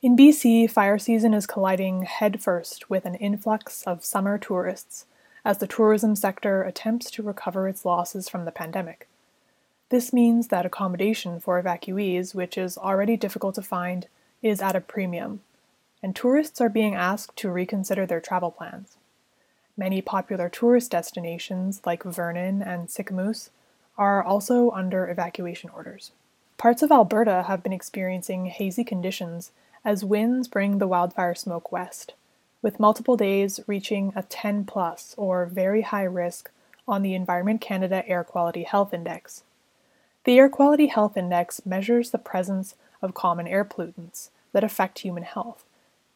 In 0.00 0.16
BC, 0.16 0.70
fire 0.70 0.98
season 0.98 1.34
is 1.34 1.46
colliding 1.46 2.02
headfirst 2.02 2.88
with 2.88 3.04
an 3.04 3.16
influx 3.16 3.82
of 3.82 4.04
summer 4.04 4.38
tourists 4.38 5.06
as 5.44 5.58
the 5.58 5.66
tourism 5.66 6.14
sector 6.14 6.62
attempts 6.62 7.10
to 7.10 7.22
recover 7.22 7.66
its 7.66 7.84
losses 7.84 8.28
from 8.28 8.44
the 8.44 8.52
pandemic. 8.52 9.08
This 9.88 10.12
means 10.12 10.48
that 10.48 10.66
accommodation 10.66 11.40
for 11.40 11.60
evacuees, 11.60 12.34
which 12.34 12.56
is 12.56 12.78
already 12.78 13.16
difficult 13.16 13.54
to 13.56 13.62
find, 13.62 14.06
is 14.42 14.60
at 14.60 14.76
a 14.76 14.80
premium, 14.80 15.40
and 16.02 16.14
tourists 16.14 16.60
are 16.60 16.68
being 16.68 16.94
asked 16.94 17.36
to 17.36 17.50
reconsider 17.50 18.06
their 18.06 18.20
travel 18.20 18.50
plans. 18.50 18.98
Many 19.76 20.02
popular 20.02 20.48
tourist 20.48 20.90
destinations, 20.90 21.80
like 21.84 22.02
Vernon 22.02 22.62
and 22.62 22.88
Sicamous, 22.88 23.50
are 23.98 24.22
also 24.22 24.70
under 24.70 25.10
evacuation 25.10 25.68
orders. 25.70 26.12
Parts 26.56 26.82
of 26.82 26.90
Alberta 26.90 27.44
have 27.48 27.62
been 27.62 27.72
experiencing 27.72 28.46
hazy 28.46 28.84
conditions 28.84 29.52
as 29.84 30.04
winds 30.04 30.48
bring 30.48 30.78
the 30.78 30.88
wildfire 30.88 31.34
smoke 31.34 31.70
west 31.70 32.14
with 32.62 32.80
multiple 32.80 33.16
days 33.16 33.60
reaching 33.66 34.12
a 34.16 34.22
10 34.22 34.64
plus 34.64 35.14
or 35.16 35.46
very 35.46 35.82
high 35.82 36.04
risk 36.04 36.50
on 36.86 37.02
the 37.02 37.14
Environment 37.14 37.60
Canada 37.60 38.02
Air 38.08 38.24
Quality 38.24 38.64
Health 38.64 38.92
Index. 38.92 39.42
The 40.24 40.38
Air 40.38 40.48
Quality 40.48 40.86
Health 40.86 41.16
Index 41.16 41.64
measures 41.64 42.10
the 42.10 42.18
presence 42.18 42.74
of 43.00 43.14
common 43.14 43.46
air 43.46 43.64
pollutants 43.64 44.30
that 44.52 44.64
affect 44.64 45.00
human 45.00 45.22
health, 45.22 45.64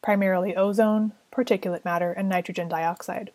primarily 0.01 0.55
ozone, 0.55 1.13
particulate 1.31 1.85
matter, 1.85 2.11
and 2.11 2.27
nitrogen 2.27 2.67
dioxide. 2.67 3.31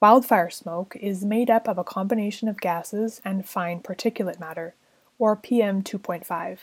Wildfire 0.00 0.50
smoke 0.50 0.96
is 0.96 1.24
made 1.24 1.50
up 1.50 1.68
of 1.68 1.76
a 1.76 1.84
combination 1.84 2.48
of 2.48 2.60
gases 2.60 3.20
and 3.24 3.46
fine 3.46 3.80
particulate 3.80 4.40
matter, 4.40 4.74
or 5.18 5.36
PM 5.36 5.82
2.5 5.82 6.58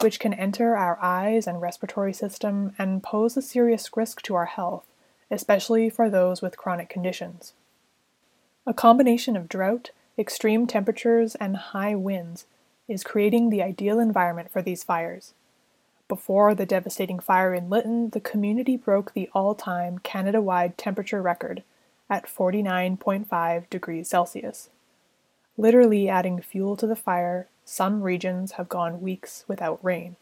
which 0.00 0.20
can 0.20 0.34
enter 0.34 0.76
our 0.76 0.98
eyes 1.00 1.46
and 1.46 1.60
respiratory 1.60 2.12
system 2.12 2.74
and 2.78 3.02
pose 3.02 3.36
a 3.36 3.42
serious 3.42 3.88
risk 3.96 4.22
to 4.22 4.34
our 4.34 4.44
health, 4.46 4.84
especially 5.30 5.88
for 5.88 6.10
those 6.10 6.42
with 6.42 6.58
chronic 6.58 6.88
conditions. 6.88 7.54
A 8.66 8.74
combination 8.74 9.36
of 9.36 9.48
drought, 9.48 9.90
extreme 10.18 10.66
temperatures, 10.66 11.34
and 11.36 11.56
high 11.56 11.94
winds 11.94 12.46
is 12.88 13.04
creating 13.04 13.50
the 13.50 13.62
ideal 13.62 13.98
environment 13.98 14.50
for 14.50 14.60
these 14.60 14.84
fires. 14.84 15.32
Before 16.08 16.54
the 16.54 16.66
devastating 16.66 17.18
fire 17.18 17.54
in 17.54 17.70
Lytton, 17.70 18.10
the 18.10 18.20
community 18.20 18.76
broke 18.76 19.12
the 19.12 19.28
all 19.32 19.54
time 19.54 19.98
Canada 19.98 20.40
wide 20.40 20.78
temperature 20.78 21.22
record 21.22 21.62
at 22.08 22.26
49.5 22.26 23.70
degrees 23.70 24.08
Celsius. 24.08 24.70
Literally 25.56 26.08
adding 26.08 26.40
fuel 26.40 26.76
to 26.76 26.86
the 26.86 26.96
fire 26.96 27.48
some 27.64 28.02
regions 28.02 28.52
have 28.52 28.68
gone 28.68 29.00
weeks 29.00 29.44
without 29.48 29.84
rain. 29.84 30.16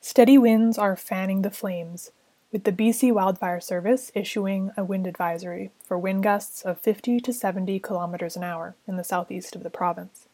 Steady 0.00 0.36
winds 0.36 0.76
are 0.76 0.96
fanning 0.96 1.42
the 1.42 1.50
flames, 1.50 2.10
with 2.50 2.64
the 2.64 2.72
BC 2.72 3.12
Wildfire 3.12 3.60
Service 3.60 4.12
issuing 4.14 4.70
a 4.76 4.84
wind 4.84 5.06
advisory 5.06 5.70
for 5.82 5.98
wind 5.98 6.22
gusts 6.22 6.62
of 6.62 6.80
50 6.80 7.20
to 7.20 7.32
70 7.32 7.80
kilometers 7.80 8.36
an 8.36 8.44
hour 8.44 8.74
in 8.86 8.96
the 8.96 9.04
southeast 9.04 9.56
of 9.56 9.62
the 9.62 9.70
province. 9.70 10.28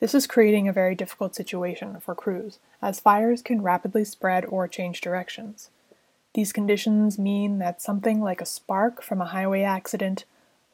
This 0.00 0.14
is 0.14 0.26
creating 0.26 0.66
a 0.66 0.72
very 0.72 0.94
difficult 0.94 1.34
situation 1.34 2.00
for 2.00 2.14
crews, 2.14 2.58
as 2.80 3.00
fires 3.00 3.42
can 3.42 3.62
rapidly 3.62 4.04
spread 4.04 4.46
or 4.46 4.66
change 4.66 5.02
directions. 5.02 5.68
These 6.34 6.52
conditions 6.52 7.18
mean 7.18 7.58
that 7.58 7.82
something 7.82 8.20
like 8.20 8.40
a 8.40 8.46
spark 8.46 9.02
from 9.02 9.20
a 9.20 9.26
highway 9.26 9.62
accident 9.62 10.24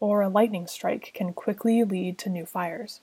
or 0.01 0.21
a 0.21 0.29
lightning 0.29 0.67
strike 0.67 1.13
can 1.15 1.33
quickly 1.33 1.83
lead 1.83 2.19
to 2.19 2.31
new 2.31 2.45
fires. 2.45 3.01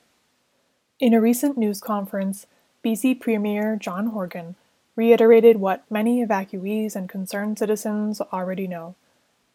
In 0.99 1.13
a 1.13 1.21
recent 1.21 1.57
news 1.57 1.81
conference, 1.81 2.45
BC 2.85 3.19
Premier 3.19 3.75
John 3.75 4.07
Horgan 4.07 4.55
reiterated 4.95 5.57
what 5.57 5.89
many 5.89 6.23
evacuees 6.23 6.95
and 6.95 7.09
concerned 7.09 7.57
citizens 7.57 8.21
already 8.21 8.67
know 8.67 8.95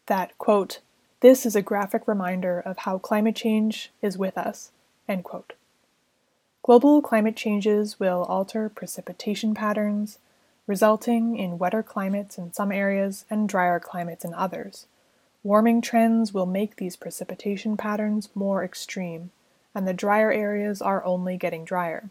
that, 0.06 0.36
quote, 0.38 0.80
this 1.20 1.46
is 1.46 1.54
a 1.54 1.62
graphic 1.62 2.08
reminder 2.08 2.60
of 2.60 2.78
how 2.78 2.98
climate 2.98 3.36
change 3.36 3.90
is 4.02 4.18
with 4.18 4.36
us, 4.36 4.70
end 5.08 5.24
quote. 5.24 5.52
Global 6.62 7.00
climate 7.00 7.36
changes 7.36 8.00
will 8.00 8.24
alter 8.24 8.68
precipitation 8.68 9.54
patterns, 9.54 10.18
resulting 10.68 11.36
in 11.36 11.58
wetter 11.58 11.82
climates 11.82 12.38
in 12.38 12.52
some 12.52 12.70
areas 12.70 13.24
and 13.28 13.48
drier 13.48 13.80
climates 13.80 14.24
in 14.24 14.32
others 14.32 14.86
Warming 15.44 15.80
trends 15.80 16.34
will 16.34 16.46
make 16.46 16.76
these 16.76 16.96
precipitation 16.96 17.76
patterns 17.76 18.28
more 18.34 18.64
extreme, 18.64 19.30
and 19.74 19.86
the 19.86 19.94
drier 19.94 20.32
areas 20.32 20.82
are 20.82 21.04
only 21.04 21.36
getting 21.36 21.64
drier. 21.64 22.10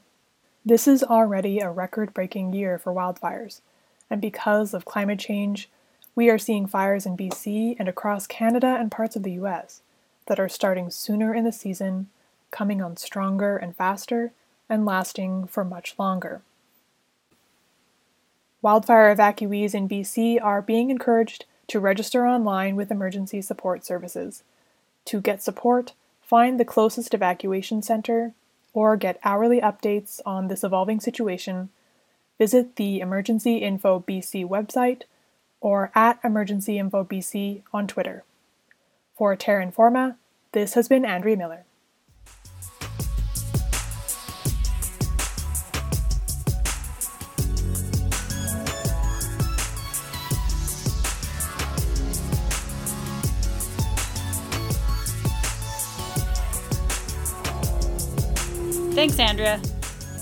This 0.65 0.87
is 0.87 1.03
already 1.03 1.59
a 1.59 1.69
record 1.69 2.13
breaking 2.13 2.53
year 2.53 2.79
for 2.79 2.93
wildfires, 2.93 3.61
and 4.09 4.21
because 4.21 4.73
of 4.73 4.85
climate 4.85 5.19
change, 5.19 5.69
we 6.15 6.29
are 6.29 6.37
seeing 6.37 6.67
fires 6.67 7.05
in 7.05 7.17
BC 7.17 7.75
and 7.77 7.89
across 7.89 8.27
Canada 8.27 8.77
and 8.79 8.89
parts 8.89 9.17
of 9.17 9.23
the 9.23 9.33
US 9.33 9.81
that 10.27 10.39
are 10.39 10.49
starting 10.49 10.89
sooner 10.89 11.33
in 11.33 11.43
the 11.43 11.51
season, 11.51 12.07
coming 12.49 12.81
on 12.81 12.95
stronger 12.95 13.57
and 13.57 13.75
faster, 13.75 14.31
and 14.69 14.85
lasting 14.85 15.47
for 15.47 15.65
much 15.65 15.95
longer. 15.99 16.41
Wildfire 18.61 19.15
evacuees 19.15 19.75
in 19.75 19.87
BC 19.87 20.41
are 20.41 20.61
being 20.61 20.89
encouraged 20.89 21.45
to 21.67 21.79
register 21.79 22.25
online 22.25 22.75
with 22.75 22.91
emergency 22.91 23.41
support 23.41 23.85
services. 23.85 24.43
To 25.05 25.21
get 25.21 25.43
support, 25.43 25.93
find 26.21 26.59
the 26.59 26.65
closest 26.65 27.13
evacuation 27.13 27.81
center, 27.81 28.33
or 28.73 28.97
get 28.97 29.19
hourly 29.23 29.61
updates 29.61 30.19
on 30.25 30.47
this 30.47 30.63
evolving 30.63 30.99
situation, 30.99 31.69
visit 32.37 32.75
the 32.75 32.99
Emergency 32.99 33.57
Info 33.57 34.03
BC 34.07 34.47
website 34.47 35.03
or 35.61 35.91
at 35.95 36.19
Emergency 36.23 36.77
Info 36.77 37.03
BC 37.03 37.63
on 37.73 37.87
Twitter. 37.87 38.23
For 39.15 39.35
Terra 39.35 39.65
Informa, 39.65 40.15
this 40.51 40.75
has 40.75 40.87
been 40.87 41.05
Andrea 41.05 41.35
Miller. 41.35 41.66
Thanks, 58.97 59.19
Andrea. 59.19 59.61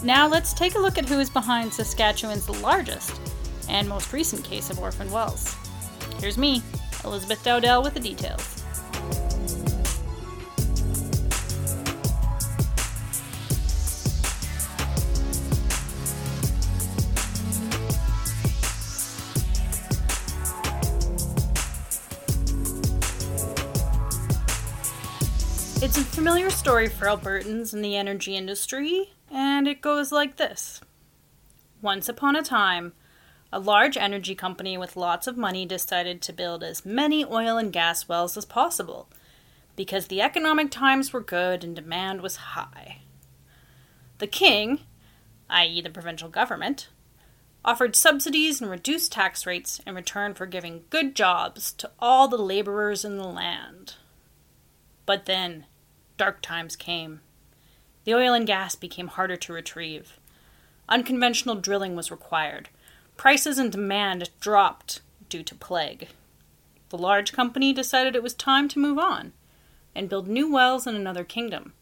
Now 0.03 0.27
let's 0.27 0.53
take 0.53 0.75
a 0.75 0.79
look 0.79 0.97
at 0.97 1.07
who 1.07 1.21
is 1.21 1.29
behind 1.29 1.73
Saskatchewan's 1.73 2.49
largest 2.49 3.21
and 3.69 3.87
most 3.87 4.11
recent 4.11 4.43
case 4.43 4.69
of 4.69 4.79
orphan 4.79 5.09
wells. 5.11 5.55
Here's 6.19 6.37
me, 6.37 6.61
Elizabeth 7.05 7.41
Dowdell, 7.41 7.83
with 7.83 7.93
the 7.93 8.01
details. 8.01 8.54
It's 25.85 25.99
a 25.99 26.03
familiar 26.03 26.49
story 26.49 26.89
for 26.89 27.05
Albertans 27.05 27.71
in 27.71 27.83
the 27.83 27.95
energy 27.95 28.35
industry, 28.35 29.13
and 29.29 29.67
it 29.67 29.81
goes 29.81 30.11
like 30.11 30.37
this 30.37 30.81
Once 31.79 32.09
upon 32.09 32.35
a 32.35 32.41
time, 32.41 32.93
a 33.53 33.59
large 33.59 33.95
energy 33.95 34.33
company 34.33 34.79
with 34.79 34.97
lots 34.97 35.27
of 35.27 35.37
money 35.37 35.63
decided 35.63 36.23
to 36.23 36.33
build 36.33 36.63
as 36.63 36.87
many 36.87 37.23
oil 37.23 37.57
and 37.57 37.71
gas 37.71 38.09
wells 38.09 38.35
as 38.35 38.45
possible 38.45 39.11
because 39.75 40.07
the 40.07 40.23
economic 40.23 40.71
times 40.71 41.13
were 41.13 41.21
good 41.21 41.63
and 41.63 41.75
demand 41.75 42.21
was 42.21 42.37
high. 42.37 43.03
The 44.17 44.25
king, 44.25 44.79
i.e., 45.51 45.81
the 45.81 45.91
provincial 45.91 46.29
government, 46.29 46.89
offered 47.63 47.95
subsidies 47.95 48.59
and 48.59 48.71
reduced 48.71 49.11
tax 49.11 49.45
rates 49.45 49.79
in 49.85 49.93
return 49.93 50.33
for 50.33 50.47
giving 50.47 50.85
good 50.89 51.15
jobs 51.15 51.71
to 51.73 51.91
all 51.99 52.27
the 52.27 52.39
laborers 52.39 53.05
in 53.05 53.17
the 53.19 53.27
land. 53.27 53.93
But 55.05 55.27
then, 55.27 55.67
dark 56.17 56.41
times 56.41 56.75
came. 56.75 57.21
The 58.03 58.13
oil 58.13 58.33
and 58.33 58.47
gas 58.47 58.75
became 58.75 59.07
harder 59.07 59.35
to 59.35 59.53
retrieve. 59.53 60.19
Unconventional 60.87 61.55
drilling 61.55 61.95
was 61.95 62.11
required. 62.11 62.69
Prices 63.17 63.57
and 63.57 63.71
demand 63.71 64.29
dropped 64.39 65.01
due 65.29 65.43
to 65.43 65.55
plague. 65.55 66.09
The 66.89 66.97
large 66.97 67.33
company 67.33 67.73
decided 67.73 68.15
it 68.15 68.23
was 68.23 68.33
time 68.33 68.67
to 68.69 68.79
move 68.79 68.99
on 68.99 69.33
and 69.95 70.09
build 70.09 70.27
new 70.27 70.51
wells 70.51 70.85
in 70.85 70.95
another 70.95 71.23
kingdom. 71.23 71.73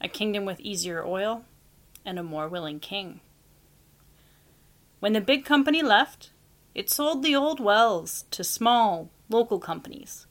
A 0.00 0.08
kingdom 0.08 0.44
with 0.44 0.60
easier 0.60 1.04
oil 1.04 1.44
and 2.04 2.18
a 2.18 2.22
more 2.22 2.48
willing 2.48 2.80
king. 2.80 3.20
When 5.00 5.12
the 5.12 5.20
big 5.20 5.44
company 5.44 5.82
left, 5.82 6.30
it 6.74 6.88
sold 6.88 7.22
the 7.22 7.36
old 7.36 7.60
wells 7.60 8.24
to 8.30 8.42
small, 8.42 9.10
local 9.28 9.58
companies 9.58 10.26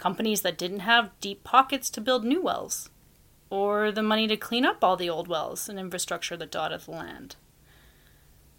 companies 0.00 0.40
that 0.40 0.56
didn't 0.56 0.80
have 0.80 1.10
deep 1.20 1.44
pockets 1.44 1.90
to 1.90 2.00
build 2.00 2.24
new 2.24 2.40
wells, 2.40 2.88
or 3.50 3.92
the 3.92 4.02
money 4.02 4.26
to 4.26 4.36
clean 4.36 4.64
up 4.64 4.82
all 4.82 4.96
the 4.96 5.10
old 5.10 5.28
wells 5.28 5.68
and 5.68 5.78
infrastructure 5.78 6.36
that 6.38 6.50
dotted 6.50 6.80
the 6.80 6.90
land. 6.90 7.36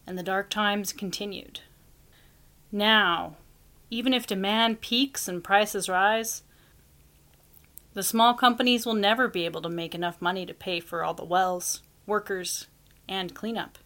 And 0.05 0.17
the 0.17 0.23
dark 0.23 0.51
times 0.51 0.93
continued. 0.93 1.61
Now, 2.71 3.37
even 3.89 4.13
if 4.13 4.27
demand 4.27 4.81
peaks 4.81 5.27
and 5.27 5.43
prices 5.43 5.89
rise, 5.89 6.43
the 7.93 8.03
small 8.03 8.35
companies 8.35 8.85
will 8.85 8.93
never 8.93 9.27
be 9.27 9.43
able 9.43 9.63
to 9.63 9.69
make 9.69 9.95
enough 9.95 10.21
money 10.21 10.45
to 10.45 10.53
pay 10.53 10.79
for 10.79 11.03
all 11.03 11.15
the 11.15 11.25
wells, 11.25 11.81
workers, 12.05 12.67
and 13.09 13.33
cleanup. 13.33 13.79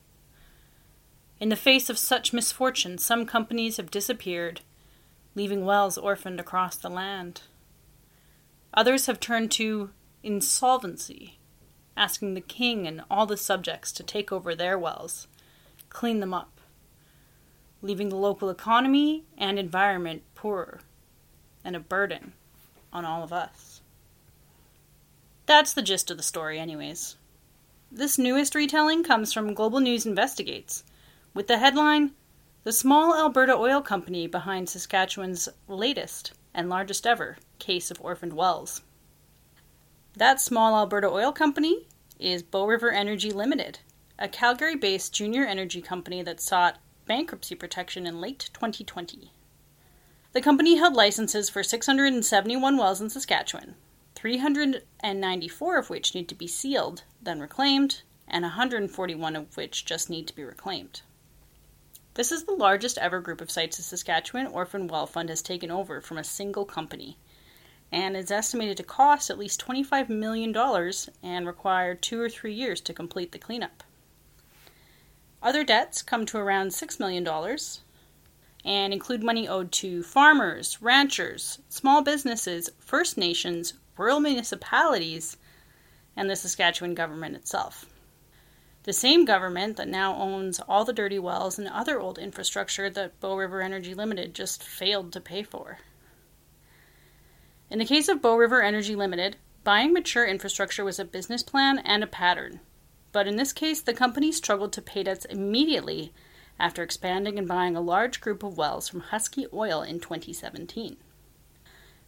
In 1.40 1.50
the 1.50 1.56
face 1.56 1.90
of 1.90 1.98
such 1.98 2.34
misfortune, 2.34 2.98
some 2.98 3.26
companies 3.26 3.78
have 3.78 3.90
disappeared 3.90 4.62
leaving 5.36 5.66
wells 5.66 5.98
orphaned 5.98 6.40
across 6.40 6.78
the 6.78 6.90
land. 6.90 7.42
Others 8.74 9.06
have 9.06 9.20
turned 9.20 9.52
to 9.52 9.92
insolvency, 10.24 11.38
asking 11.96 12.34
the 12.34 12.42
king 12.42 12.88
and 12.88 13.04
all 13.12 13.26
the 13.26 13.38
subjects 13.38 13.92
to 13.92 14.04
take 14.04 14.32
over 14.32 14.56
their 14.56 14.80
wells, 14.80 15.28
clean 15.90 16.20
them 16.20 16.34
up, 16.34 16.60
leaving 17.82 18.10
the 18.10 18.16
local 18.16 18.50
economy 18.50 19.24
and 19.38 19.60
environment 19.60 20.24
poorer 20.34 20.80
and 21.64 21.76
a 21.76 21.80
burden 21.80 22.34
on 22.92 23.06
all 23.06 23.24
of 23.24 23.34
us. 23.34 23.82
That's 25.46 25.74
the 25.74 25.82
gist 25.82 26.10
of 26.10 26.18
the 26.18 26.24
story, 26.24 26.58
anyways. 26.58 27.18
This 27.92 28.18
newest 28.18 28.56
retelling 28.56 29.04
comes 29.04 29.32
from 29.32 29.54
Global 29.54 29.80
News 29.80 30.06
Investigates, 30.06 30.84
with 31.34 31.48
the 31.48 31.60
headline 31.60 32.12
the 32.66 32.74
small 32.74 33.16
Alberta 33.16 33.54
Oil 33.54 33.80
Company 33.80 34.26
behind 34.26 34.68
Saskatchewan's 34.68 35.48
latest 35.68 36.34
and 36.52 36.68
largest 36.68 37.06
ever 37.06 37.38
case 37.60 37.92
of 37.92 38.02
orphaned 38.02 38.34
wells. 38.34 38.82
That 40.18 40.42
small 40.42 40.76
Alberta 40.76 41.08
Oil 41.08 41.32
Company 41.32 41.86
is 42.18 42.42
Bow 42.42 42.66
River 42.66 42.92
Energy 42.92 43.30
Limited, 43.30 43.78
a 44.18 44.28
Calgary 44.28 44.76
based 44.76 45.14
junior 45.14 45.46
energy 45.46 45.80
company 45.80 46.24
that 46.24 46.42
sought 46.42 46.80
bankruptcy 47.06 47.54
protection 47.54 48.08
in 48.08 48.20
late 48.20 48.50
2020. 48.52 49.32
The 50.32 50.42
company 50.42 50.78
held 50.78 50.96
licenses 50.96 51.52
for 51.52 51.62
671 51.62 52.78
wells 52.78 53.00
in 53.00 53.12
Saskatchewan, 53.12 53.76
394 54.16 55.78
of 55.78 55.92
which 55.92 56.16
need 56.16 56.28
to 56.30 56.34
be 56.34 56.48
sealed, 56.48 57.04
then 57.22 57.40
reclaimed, 57.40 58.02
and 58.28 58.42
141 58.42 59.36
of 59.36 59.56
which 59.56 59.86
just 59.86 60.10
need 60.10 60.26
to 60.26 60.36
be 60.36 60.44
reclaimed. 60.44 61.04
This 62.16 62.32
is 62.32 62.46
the 62.46 62.54
largest 62.54 62.98
ever 62.98 63.20
group 63.20 63.42
of 63.42 63.52
sites 63.52 63.76
the 63.76 63.84
Saskatchewan 63.84 64.48
Orphan 64.48 64.88
Well 64.88 65.06
Fund 65.06 65.28
has 65.28 65.42
taken 65.42 65.70
over 65.70 66.00
from 66.00 66.18
a 66.18 66.24
single 66.24 66.64
company, 66.64 67.18
and 67.92 68.16
is 68.16 68.32
estimated 68.32 68.78
to 68.78 68.84
cost 68.84 69.30
at 69.30 69.38
least 69.38 69.66
$25 69.66 70.08
million 70.08 70.56
and 71.22 71.46
require 71.46 71.94
two 71.94 72.22
or 72.22 72.30
three 72.30 72.54
years 72.54 72.80
to 72.82 72.94
complete 72.94 73.34
the 73.34 73.38
cleanup. 73.38 73.84
Other 75.44 75.66
debts 75.66 76.02
come 76.02 76.26
to 76.28 76.38
around 76.38 76.70
$6 76.70 77.00
million 77.02 77.28
and 78.64 78.94
include 78.94 79.22
money 79.22 79.46
owed 79.46 79.74
to 79.74 80.02
farmers, 80.02 80.82
ranchers, 80.82 81.60
small 81.68 82.02
businesses, 82.02 82.70
First 82.80 83.18
Nations, 83.18 83.74
rural 83.98 84.22
municipalities, 84.22 85.36
and 86.16 86.30
the 86.30 86.38
Saskatchewan 86.38 86.96
government 86.96 87.36
itself. 87.36 87.86
The 88.86 88.94
same 88.94 89.26
government 89.26 89.78
that 89.78 89.88
now 89.88 90.16
owns 90.16 90.60
all 90.60 90.86
the 90.86 90.94
dirty 90.94 91.18
wells 91.18 91.58
and 91.58 91.68
other 91.68 92.00
old 92.00 92.20
infrastructure 92.20 92.88
that 92.88 93.20
Bow 93.20 93.36
River 93.36 93.64
Energy 93.64 93.96
Limited 93.96 94.36
just 94.36 94.62
failed 94.62 95.12
to 95.14 95.20
pay 95.20 95.42
for. 95.42 95.80
In 97.72 97.80
the 97.80 97.86
case 97.86 98.08
of 98.08 98.22
Bow 98.22 98.36
River 98.36 98.62
Energy 98.62 98.96
Limited, 98.96 99.38
buying 99.64 99.92
mature 99.92 100.24
infrastructure 100.24 100.86
was 100.86 101.00
a 101.00 101.04
business 101.04 101.42
plan 101.42 101.80
and 101.80 102.04
a 102.04 102.08
pattern. 102.08 102.60
But 103.12 103.28
in 103.28 103.38
this 103.38 103.54
case, 103.54 103.82
the 103.82 103.92
company 103.92 104.32
struggled 104.32 104.72
to 104.74 104.84
pay 104.84 105.02
debts 105.02 105.26
immediately 105.26 106.14
after 106.60 106.84
expanding 106.84 107.40
and 107.40 107.48
buying 107.48 107.76
a 107.76 107.82
large 107.82 108.22
group 108.22 108.44
of 108.44 108.56
wells 108.56 108.88
from 108.88 109.00
Husky 109.00 109.48
Oil 109.52 109.82
in 109.82 110.00
2017. 110.00 110.98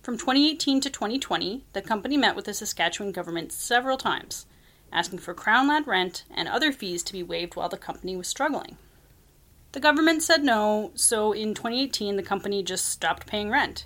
From 0.03 0.15
2018 0.15 0.81
to 0.81 0.91
2020, 0.91 1.65
the 1.73 1.81
company 1.81 2.17
met 2.17 2.35
with 2.35 2.45
the 2.45 2.53
Saskatchewan 2.53 3.13
government 3.13 3.51
several 3.51 3.97
times 3.97 4.45
asking 4.91 5.19
for 5.19 5.33
Crown 5.33 5.67
land 5.67 5.87
rent 5.87 6.23
and 6.33 6.47
other 6.47 6.71
fees 6.71 7.03
to 7.03 7.13
be 7.13 7.23
waived 7.23 7.55
while 7.55 7.69
the 7.69 7.77
company 7.77 8.15
was 8.15 8.27
struggling. 8.27 8.77
The 9.73 9.79
government 9.79 10.23
said 10.23 10.43
no, 10.43 10.91
so 10.95 11.33
in 11.33 11.53
2018 11.53 12.15
the 12.15 12.23
company 12.23 12.63
just 12.63 12.87
stopped 12.87 13.27
paying 13.27 13.49
rent. 13.49 13.85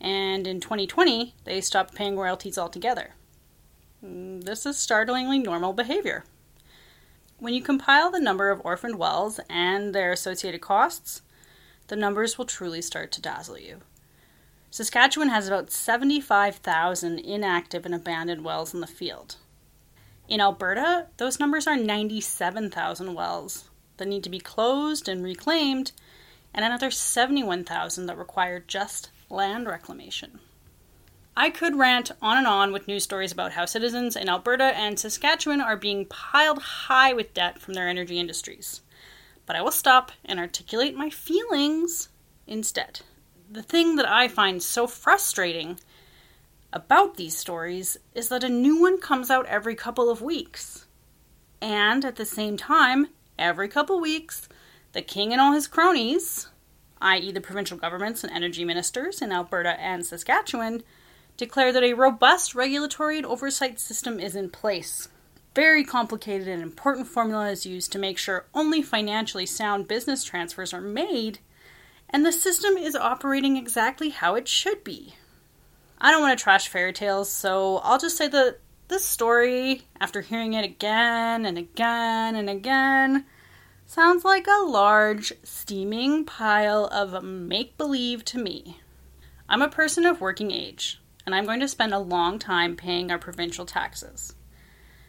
And 0.00 0.46
in 0.46 0.60
2020, 0.60 1.34
they 1.44 1.60
stopped 1.60 1.94
paying 1.94 2.16
royalties 2.16 2.58
altogether. 2.58 3.14
Mm, 4.04 4.44
this 4.44 4.66
is 4.66 4.76
startlingly 4.76 5.38
normal 5.38 5.72
behavior. 5.72 6.24
When 7.38 7.54
you 7.54 7.62
compile 7.62 8.10
the 8.10 8.20
number 8.20 8.50
of 8.50 8.60
orphaned 8.64 8.98
wells 8.98 9.40
and 9.48 9.94
their 9.94 10.12
associated 10.12 10.60
costs, 10.60 11.22
the 11.88 11.96
numbers 11.96 12.36
will 12.36 12.44
truly 12.44 12.82
start 12.82 13.12
to 13.12 13.22
dazzle 13.22 13.58
you. 13.58 13.80
Saskatchewan 14.70 15.28
has 15.28 15.46
about 15.46 15.70
75,000 15.70 17.18
inactive 17.18 17.86
and 17.86 17.94
abandoned 17.94 18.44
wells 18.44 18.74
in 18.74 18.80
the 18.80 18.86
field. 18.86 19.36
In 20.28 20.40
Alberta, 20.40 21.06
those 21.18 21.38
numbers 21.38 21.66
are 21.66 21.76
97,000 21.76 23.14
wells 23.14 23.70
that 23.96 24.08
need 24.08 24.24
to 24.24 24.30
be 24.30 24.40
closed 24.40 25.08
and 25.08 25.22
reclaimed, 25.22 25.92
and 26.52 26.64
another 26.64 26.90
71,000 26.90 28.06
that 28.06 28.18
require 28.18 28.58
just 28.60 29.10
land 29.30 29.66
reclamation. 29.66 30.40
I 31.36 31.50
could 31.50 31.76
rant 31.76 32.10
on 32.22 32.38
and 32.38 32.46
on 32.46 32.72
with 32.72 32.88
news 32.88 33.04
stories 33.04 33.30
about 33.30 33.52
how 33.52 33.66
citizens 33.66 34.16
in 34.16 34.28
Alberta 34.28 34.76
and 34.76 34.98
Saskatchewan 34.98 35.60
are 35.60 35.76
being 35.76 36.06
piled 36.06 36.62
high 36.62 37.12
with 37.12 37.34
debt 37.34 37.60
from 37.60 37.74
their 37.74 37.88
energy 37.88 38.18
industries. 38.18 38.80
But 39.44 39.54
I 39.54 39.62
will 39.62 39.70
stop 39.70 40.12
and 40.24 40.40
articulate 40.40 40.96
my 40.96 41.10
feelings 41.10 42.08
instead. 42.46 43.00
The 43.50 43.62
thing 43.62 43.96
that 43.96 44.08
I 44.08 44.28
find 44.28 44.62
so 44.62 44.86
frustrating 44.86 45.78
about 46.76 47.16
these 47.16 47.34
stories 47.34 47.96
is 48.14 48.28
that 48.28 48.44
a 48.44 48.50
new 48.50 48.78
one 48.78 49.00
comes 49.00 49.30
out 49.30 49.46
every 49.46 49.74
couple 49.74 50.10
of 50.10 50.20
weeks. 50.20 50.84
And 51.62 52.04
at 52.04 52.16
the 52.16 52.26
same 52.26 52.58
time, 52.58 53.08
every 53.38 53.66
couple 53.66 53.98
weeks, 53.98 54.46
the 54.92 55.00
king 55.00 55.32
and 55.32 55.40
all 55.40 55.52
his 55.54 55.66
cronies, 55.66 56.48
i.e., 57.00 57.32
the 57.32 57.40
provincial 57.40 57.78
governments 57.78 58.22
and 58.22 58.32
energy 58.32 58.62
ministers 58.62 59.22
in 59.22 59.32
Alberta 59.32 59.80
and 59.80 60.04
Saskatchewan, 60.04 60.82
declare 61.38 61.72
that 61.72 61.82
a 61.82 61.94
robust 61.94 62.54
regulatory 62.54 63.16
and 63.16 63.26
oversight 63.26 63.80
system 63.80 64.20
is 64.20 64.36
in 64.36 64.50
place. 64.50 65.08
very 65.56 65.84
complicated 65.84 66.46
and 66.46 66.62
important 66.62 67.06
formula 67.06 67.48
is 67.48 67.64
used 67.64 67.90
to 67.90 67.98
make 67.98 68.18
sure 68.18 68.44
only 68.52 68.82
financially 68.82 69.46
sound 69.46 69.88
business 69.88 70.22
transfers 70.22 70.74
are 70.74 70.82
made, 70.82 71.38
and 72.10 72.26
the 72.26 72.30
system 72.30 72.76
is 72.76 72.94
operating 72.94 73.56
exactly 73.56 74.10
how 74.10 74.34
it 74.34 74.46
should 74.46 74.84
be. 74.84 75.14
I 75.98 76.10
don't 76.10 76.20
want 76.20 76.38
to 76.38 76.42
trash 76.42 76.68
fairy 76.68 76.92
tales, 76.92 77.30
so 77.30 77.78
I'll 77.78 77.98
just 77.98 78.16
say 78.16 78.28
that 78.28 78.58
this 78.88 79.04
story, 79.04 79.82
after 79.98 80.20
hearing 80.20 80.52
it 80.52 80.64
again 80.64 81.46
and 81.46 81.56
again 81.56 82.36
and 82.36 82.50
again, 82.50 83.24
sounds 83.86 84.24
like 84.24 84.46
a 84.46 84.64
large, 84.64 85.32
steaming 85.42 86.24
pile 86.24 86.86
of 86.86 87.24
make 87.24 87.78
believe 87.78 88.24
to 88.26 88.38
me. 88.38 88.80
I'm 89.48 89.62
a 89.62 89.68
person 89.68 90.04
of 90.04 90.20
working 90.20 90.50
age, 90.50 91.00
and 91.24 91.34
I'm 91.34 91.46
going 91.46 91.60
to 91.60 91.68
spend 91.68 91.94
a 91.94 91.98
long 91.98 92.38
time 92.38 92.76
paying 92.76 93.10
our 93.10 93.18
provincial 93.18 93.64
taxes. 93.64 94.34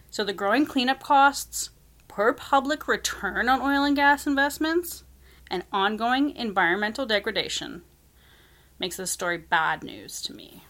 So 0.09 0.23
the 0.23 0.33
growing 0.33 0.65
cleanup 0.65 1.03
costs, 1.03 1.71
poor 2.07 2.31
public 2.31 2.87
return 2.87 3.49
on 3.49 3.61
oil 3.61 3.83
and 3.83 3.95
gas 3.95 4.25
investments, 4.25 5.03
and 5.51 5.63
ongoing 5.71 6.35
environmental 6.35 7.05
degradation 7.05 7.81
makes 8.79 8.97
this 8.97 9.11
story 9.11 9.37
bad 9.37 9.83
news 9.83 10.21
to 10.21 10.33
me. 10.33 10.63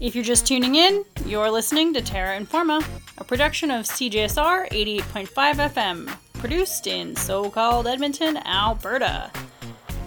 If 0.00 0.14
you're 0.14 0.24
just 0.24 0.46
tuning 0.46 0.76
in, 0.76 1.04
you're 1.26 1.50
listening 1.50 1.92
to 1.92 2.00
Terra 2.00 2.40
Informa, 2.40 2.82
a 3.18 3.24
production 3.24 3.70
of 3.70 3.84
CJSR 3.84 4.70
88.5 4.70 5.28
FM, 5.28 6.16
produced 6.32 6.86
in 6.86 7.14
so 7.14 7.50
called 7.50 7.86
Edmonton, 7.86 8.38
Alberta. 8.46 9.30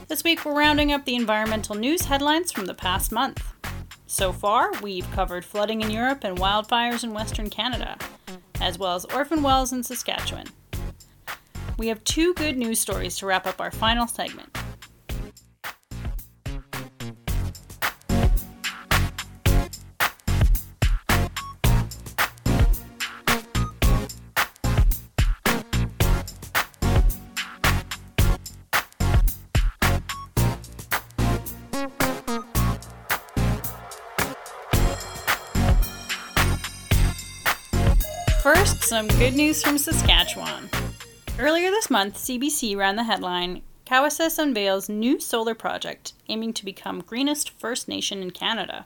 This 0.08 0.23
week 0.23 0.43
we're 0.45 0.58
rounding 0.58 0.91
up 0.91 1.06
the 1.06 1.15
environmental 1.15 1.75
news 1.75 2.06
headlines 2.06 2.51
from 2.51 2.65
the 2.65 2.73
past 2.73 3.12
month. 3.12 3.43
So 4.08 4.32
far, 4.32 4.71
we've 4.82 5.10
covered 5.12 5.45
flooding 5.45 5.82
in 5.82 5.91
Europe 5.91 6.23
and 6.23 6.39
wildfires 6.39 7.03
in 7.03 7.13
Western 7.13 7.51
Canada, 7.51 7.95
as 8.62 8.79
well 8.79 8.95
as 8.95 9.06
orphan 9.06 9.43
wells 9.43 9.73
in 9.73 9.84
Saskatchewan. 9.84 10.47
We 11.77 11.88
have 11.89 12.03
two 12.03 12.34
good 12.34 12.58
news 12.58 12.79
stories 12.79 13.15
to 13.17 13.27
wrap 13.27 13.45
up 13.45 13.62
our 13.62 13.71
final 13.71 14.08
segment. 14.08 14.58
Some 38.83 39.07
good 39.07 39.33
news 39.33 39.63
from 39.63 39.77
Saskatchewan. 39.77 40.69
Earlier 41.39 41.71
this 41.71 41.89
month, 41.89 42.17
CBC 42.17 42.75
ran 42.75 42.97
the 42.97 43.05
headline 43.05 43.61
Cowessess 43.85 44.37
unveils 44.37 44.89
new 44.89 45.21
solar 45.21 45.55
project 45.55 46.11
aiming 46.27 46.51
to 46.55 46.65
become 46.65 46.99
greenest 46.99 47.49
First 47.51 47.87
Nation 47.87 48.21
in 48.21 48.31
Canada. 48.31 48.85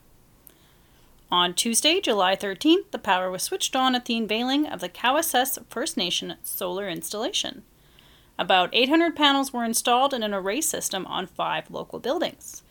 On 1.31 1.51
Tuesday, 1.51 1.99
July 1.99 2.35
13th, 2.35 2.91
the 2.91 2.99
power 2.99 3.31
was 3.31 3.41
switched 3.41 3.75
on 3.75 3.95
at 3.95 4.05
the 4.05 4.15
unveiling 4.15 4.67
of 4.67 4.81
the 4.81 4.89
Cowessess 4.89 5.57
First 5.67 5.97
Nation 5.97 6.35
solar 6.43 6.87
installation. 6.87 7.63
About 8.37 8.69
800 8.73 9.15
panels 9.15 9.51
were 9.51 9.65
installed 9.65 10.13
in 10.13 10.21
an 10.21 10.33
array 10.33 10.61
system 10.61 11.07
on 11.07 11.25
five 11.25 11.71
local 11.71 11.97
buildings. 11.97 12.61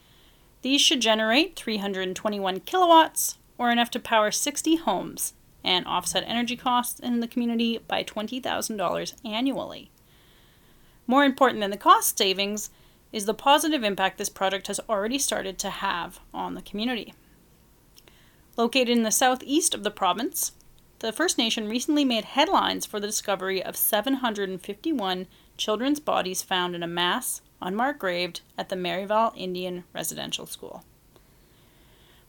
These 0.62 0.80
should 0.80 1.00
generate 1.00 1.56
321 1.56 2.60
kilowatts, 2.60 3.36
or 3.58 3.72
enough 3.72 3.90
to 3.90 3.98
power 3.98 4.30
60 4.30 4.76
homes 4.76 5.32
and 5.66 5.86
offset 5.86 6.24
energy 6.26 6.56
costs 6.56 7.00
in 7.00 7.20
the 7.20 7.28
community 7.28 7.78
by 7.86 8.02
$20,000 8.02 9.14
annually. 9.24 9.90
More 11.06 11.24
important 11.24 11.60
than 11.60 11.70
the 11.70 11.76
cost 11.76 12.16
savings 12.16 12.70
is 13.12 13.26
the 13.26 13.34
positive 13.34 13.82
impact 13.84 14.16
this 14.16 14.28
project 14.28 14.68
has 14.68 14.80
already 14.88 15.18
started 15.18 15.58
to 15.58 15.70
have 15.70 16.20
on 16.32 16.54
the 16.54 16.62
community. 16.62 17.12
Located 18.56 18.88
in 18.88 19.02
the 19.02 19.10
southeast 19.10 19.74
of 19.74 19.82
the 19.82 19.90
province, 19.90 20.52
the 21.00 21.12
First 21.12 21.36
Nation 21.36 21.68
recently 21.68 22.04
made 22.04 22.24
headlines 22.24 22.86
for 22.86 22.98
the 22.98 23.06
discovery 23.06 23.62
of 23.62 23.76
751 23.76 25.26
children's 25.56 26.00
bodies 26.00 26.42
found 26.42 26.74
in 26.74 26.82
a 26.82 26.88
mass, 26.88 27.42
unmarked 27.60 27.98
grave 27.98 28.34
at 28.56 28.68
the 28.68 28.76
Marieval 28.76 29.32
Indian 29.36 29.84
Residential 29.92 30.46
School. 30.46 30.84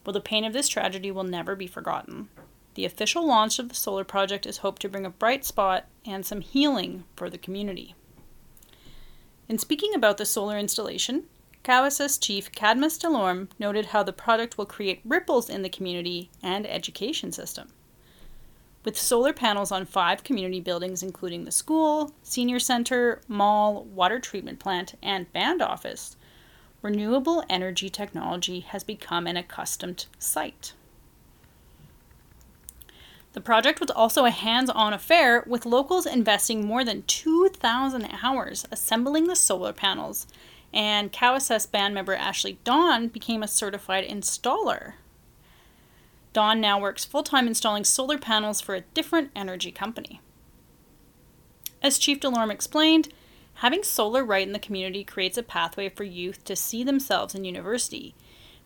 Well, 0.05 0.13
the 0.13 0.21
pain 0.21 0.43
of 0.45 0.53
this 0.53 0.67
tragedy 0.67 1.11
will 1.11 1.23
never 1.23 1.55
be 1.55 1.67
forgotten. 1.67 2.29
The 2.77 2.85
official 2.85 3.25
launch 3.25 3.57
of 3.57 3.69
the 3.69 3.75
solar 3.75 4.03
project 4.03 4.45
is 4.45 4.57
hoped 4.57 4.83
to 4.83 4.87
bring 4.87 5.03
a 5.03 5.09
bright 5.09 5.43
spot 5.43 5.87
and 6.05 6.23
some 6.23 6.41
healing 6.41 7.05
for 7.15 7.27
the 7.27 7.39
community. 7.39 7.95
In 9.49 9.57
speaking 9.57 9.95
about 9.95 10.17
the 10.17 10.27
solar 10.27 10.59
installation, 10.59 11.23
Cowessess 11.63 12.19
chief 12.21 12.51
Cadmus 12.51 12.99
Delorme 12.99 13.47
noted 13.57 13.87
how 13.87 14.03
the 14.03 14.13
project 14.13 14.59
will 14.59 14.67
create 14.67 15.01
ripples 15.03 15.49
in 15.49 15.63
the 15.63 15.71
community 15.71 16.29
and 16.43 16.67
education 16.67 17.31
system. 17.31 17.69
With 18.85 18.95
solar 18.95 19.33
panels 19.33 19.71
on 19.71 19.85
five 19.85 20.23
community 20.23 20.61
buildings, 20.61 21.01
including 21.01 21.45
the 21.45 21.51
school, 21.51 22.13
senior 22.21 22.59
center, 22.59 23.23
mall, 23.27 23.85
water 23.85 24.19
treatment 24.19 24.59
plant, 24.59 24.93
and 25.01 25.33
band 25.33 25.63
office, 25.63 26.15
renewable 26.83 27.43
energy 27.49 27.89
technology 27.89 28.59
has 28.59 28.83
become 28.83 29.25
an 29.25 29.35
accustomed 29.35 30.05
sight. 30.19 30.73
The 33.37 33.41
project 33.41 33.79
was 33.79 33.91
also 33.91 34.25
a 34.25 34.31
hands 34.31 34.71
on 34.71 34.93
affair, 34.93 35.43
with 35.45 35.67
locals 35.67 36.07
investing 36.07 36.65
more 36.65 36.83
than 36.83 37.03
2,000 37.03 38.09
hours 38.23 38.65
assembling 38.71 39.27
the 39.27 39.35
solar 39.35 39.73
panels, 39.73 40.25
and 40.73 41.13
Cowessess 41.13 41.67
band 41.67 41.93
member 41.93 42.15
Ashley 42.15 42.57
Dawn 42.63 43.09
became 43.09 43.43
a 43.43 43.47
certified 43.47 44.09
installer. 44.09 44.93
Dawn 46.33 46.59
now 46.59 46.79
works 46.79 47.05
full 47.05 47.21
time 47.21 47.45
installing 47.45 47.83
solar 47.83 48.17
panels 48.17 48.59
for 48.59 48.73
a 48.73 48.81
different 48.95 49.29
energy 49.35 49.71
company. 49.71 50.19
As 51.83 51.99
Chief 51.99 52.19
Delorme 52.19 52.49
explained, 52.51 53.09
having 53.57 53.83
solar 53.83 54.25
right 54.25 54.47
in 54.47 54.53
the 54.53 54.57
community 54.57 55.03
creates 55.03 55.37
a 55.37 55.43
pathway 55.43 55.89
for 55.89 56.03
youth 56.03 56.43
to 56.45 56.55
see 56.55 56.83
themselves 56.83 57.35
in 57.35 57.45
university 57.45 58.15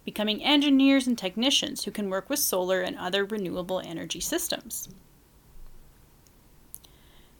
becoming 0.05 0.43
engineers 0.43 1.07
and 1.07 1.17
technicians 1.17 1.83
who 1.83 1.91
can 1.91 2.09
work 2.09 2.29
with 2.29 2.39
solar 2.39 2.81
and 2.81 2.97
other 2.97 3.23
renewable 3.23 3.79
energy 3.79 4.19
systems. 4.19 4.89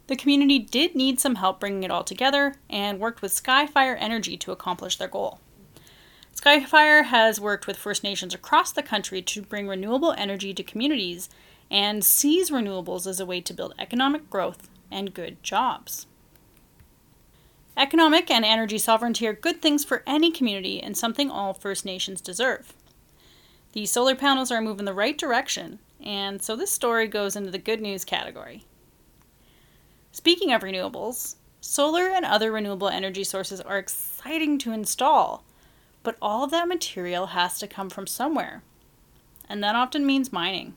The 0.06 0.16
community 0.16 0.58
did 0.58 0.94
need 0.94 1.20
some 1.20 1.36
help 1.36 1.60
bringing 1.60 1.84
it 1.84 1.90
all 1.90 2.04
together 2.04 2.56
and 2.68 3.00
worked 3.00 3.22
with 3.22 3.32
Skyfire 3.32 3.96
Energy 3.98 4.36
to 4.38 4.52
accomplish 4.52 4.96
their 4.96 5.08
goal. 5.08 5.40
Skyfire 6.36 7.04
has 7.04 7.40
worked 7.40 7.66
with 7.66 7.76
First 7.76 8.02
Nations 8.02 8.34
across 8.34 8.72
the 8.72 8.82
country 8.82 9.22
to 9.22 9.42
bring 9.42 9.68
renewable 9.68 10.12
energy 10.12 10.52
to 10.54 10.62
communities 10.62 11.28
and 11.70 12.04
sees 12.04 12.50
renewables 12.50 13.06
as 13.06 13.20
a 13.20 13.26
way 13.26 13.40
to 13.40 13.54
build 13.54 13.74
economic 13.78 14.28
growth 14.28 14.68
and 14.90 15.14
good 15.14 15.42
jobs. 15.42 16.06
Economic 17.76 18.30
and 18.30 18.44
energy 18.44 18.76
sovereignty 18.76 19.26
are 19.26 19.32
good 19.32 19.62
things 19.62 19.84
for 19.84 20.02
any 20.06 20.30
community 20.30 20.80
and 20.80 20.96
something 20.96 21.30
all 21.30 21.54
First 21.54 21.84
Nations 21.86 22.20
deserve. 22.20 22.74
These 23.72 23.90
solar 23.90 24.14
panels 24.14 24.50
are 24.50 24.60
moving 24.60 24.84
the 24.84 24.92
right 24.92 25.16
direction, 25.16 25.78
and 26.04 26.42
so 26.42 26.54
this 26.54 26.70
story 26.70 27.08
goes 27.08 27.34
into 27.34 27.50
the 27.50 27.58
good 27.58 27.80
news 27.80 28.04
category. 28.04 28.64
Speaking 30.12 30.52
of 30.52 30.60
renewables, 30.60 31.36
solar 31.62 32.10
and 32.10 32.26
other 32.26 32.52
renewable 32.52 32.88
energy 32.88 33.24
sources 33.24 33.62
are 33.62 33.78
exciting 33.78 34.58
to 34.58 34.72
install, 34.72 35.42
but 36.02 36.18
all 36.20 36.44
of 36.44 36.50
that 36.50 36.68
material 36.68 37.28
has 37.28 37.58
to 37.58 37.66
come 37.66 37.88
from 37.88 38.06
somewhere, 38.06 38.62
and 39.48 39.64
that 39.64 39.74
often 39.74 40.04
means 40.04 40.30
mining. 40.30 40.74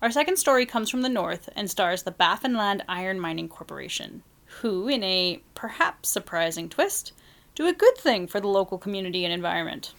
Our 0.00 0.10
second 0.10 0.38
story 0.38 0.64
comes 0.64 0.88
from 0.88 1.02
the 1.02 1.10
north 1.10 1.50
and 1.54 1.70
stars 1.70 2.04
the 2.04 2.12
Baffinland 2.12 2.80
Iron 2.88 3.20
Mining 3.20 3.48
Corporation, 3.48 4.22
who, 4.60 4.88
in 4.88 5.02
a 5.02 5.40
perhaps 5.54 6.08
surprising 6.08 6.68
twist, 6.68 7.12
do 7.54 7.66
a 7.66 7.72
good 7.72 7.96
thing 7.96 8.26
for 8.26 8.40
the 8.40 8.48
local 8.48 8.78
community 8.78 9.24
and 9.24 9.32
environment. 9.32 9.92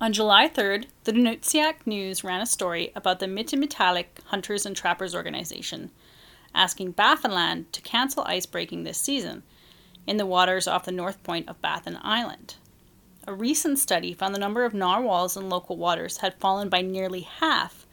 On 0.00 0.12
July 0.12 0.48
3rd, 0.48 0.86
the 1.04 1.12
Nunatsiaq 1.12 1.86
News 1.86 2.24
ran 2.24 2.40
a 2.40 2.46
story 2.46 2.90
about 2.94 3.18
the 3.18 3.26
Mittimatalik 3.26 4.22
Hunters 4.26 4.64
and 4.64 4.74
Trappers 4.74 5.14
Organization, 5.14 5.90
asking 6.54 6.94
Baffinland 6.94 7.66
to 7.72 7.82
cancel 7.82 8.24
ice 8.24 8.46
breaking 8.46 8.84
this 8.84 8.98
season, 8.98 9.42
in 10.06 10.16
the 10.16 10.26
waters 10.26 10.66
off 10.66 10.86
the 10.86 10.92
north 10.92 11.22
point 11.22 11.48
of 11.48 11.60
Baffin 11.60 11.98
Island. 12.00 12.54
A 13.26 13.34
recent 13.34 13.78
study 13.78 14.14
found 14.14 14.34
the 14.34 14.40
number 14.40 14.64
of 14.64 14.72
narwhals 14.72 15.36
in 15.36 15.50
local 15.50 15.76
waters 15.76 16.18
had 16.18 16.34
fallen 16.40 16.70
by 16.70 16.80
nearly 16.80 17.20
half, 17.20 17.86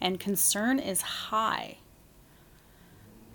and 0.00 0.20
concern 0.20 0.78
is 0.78 1.02
high. 1.02 1.78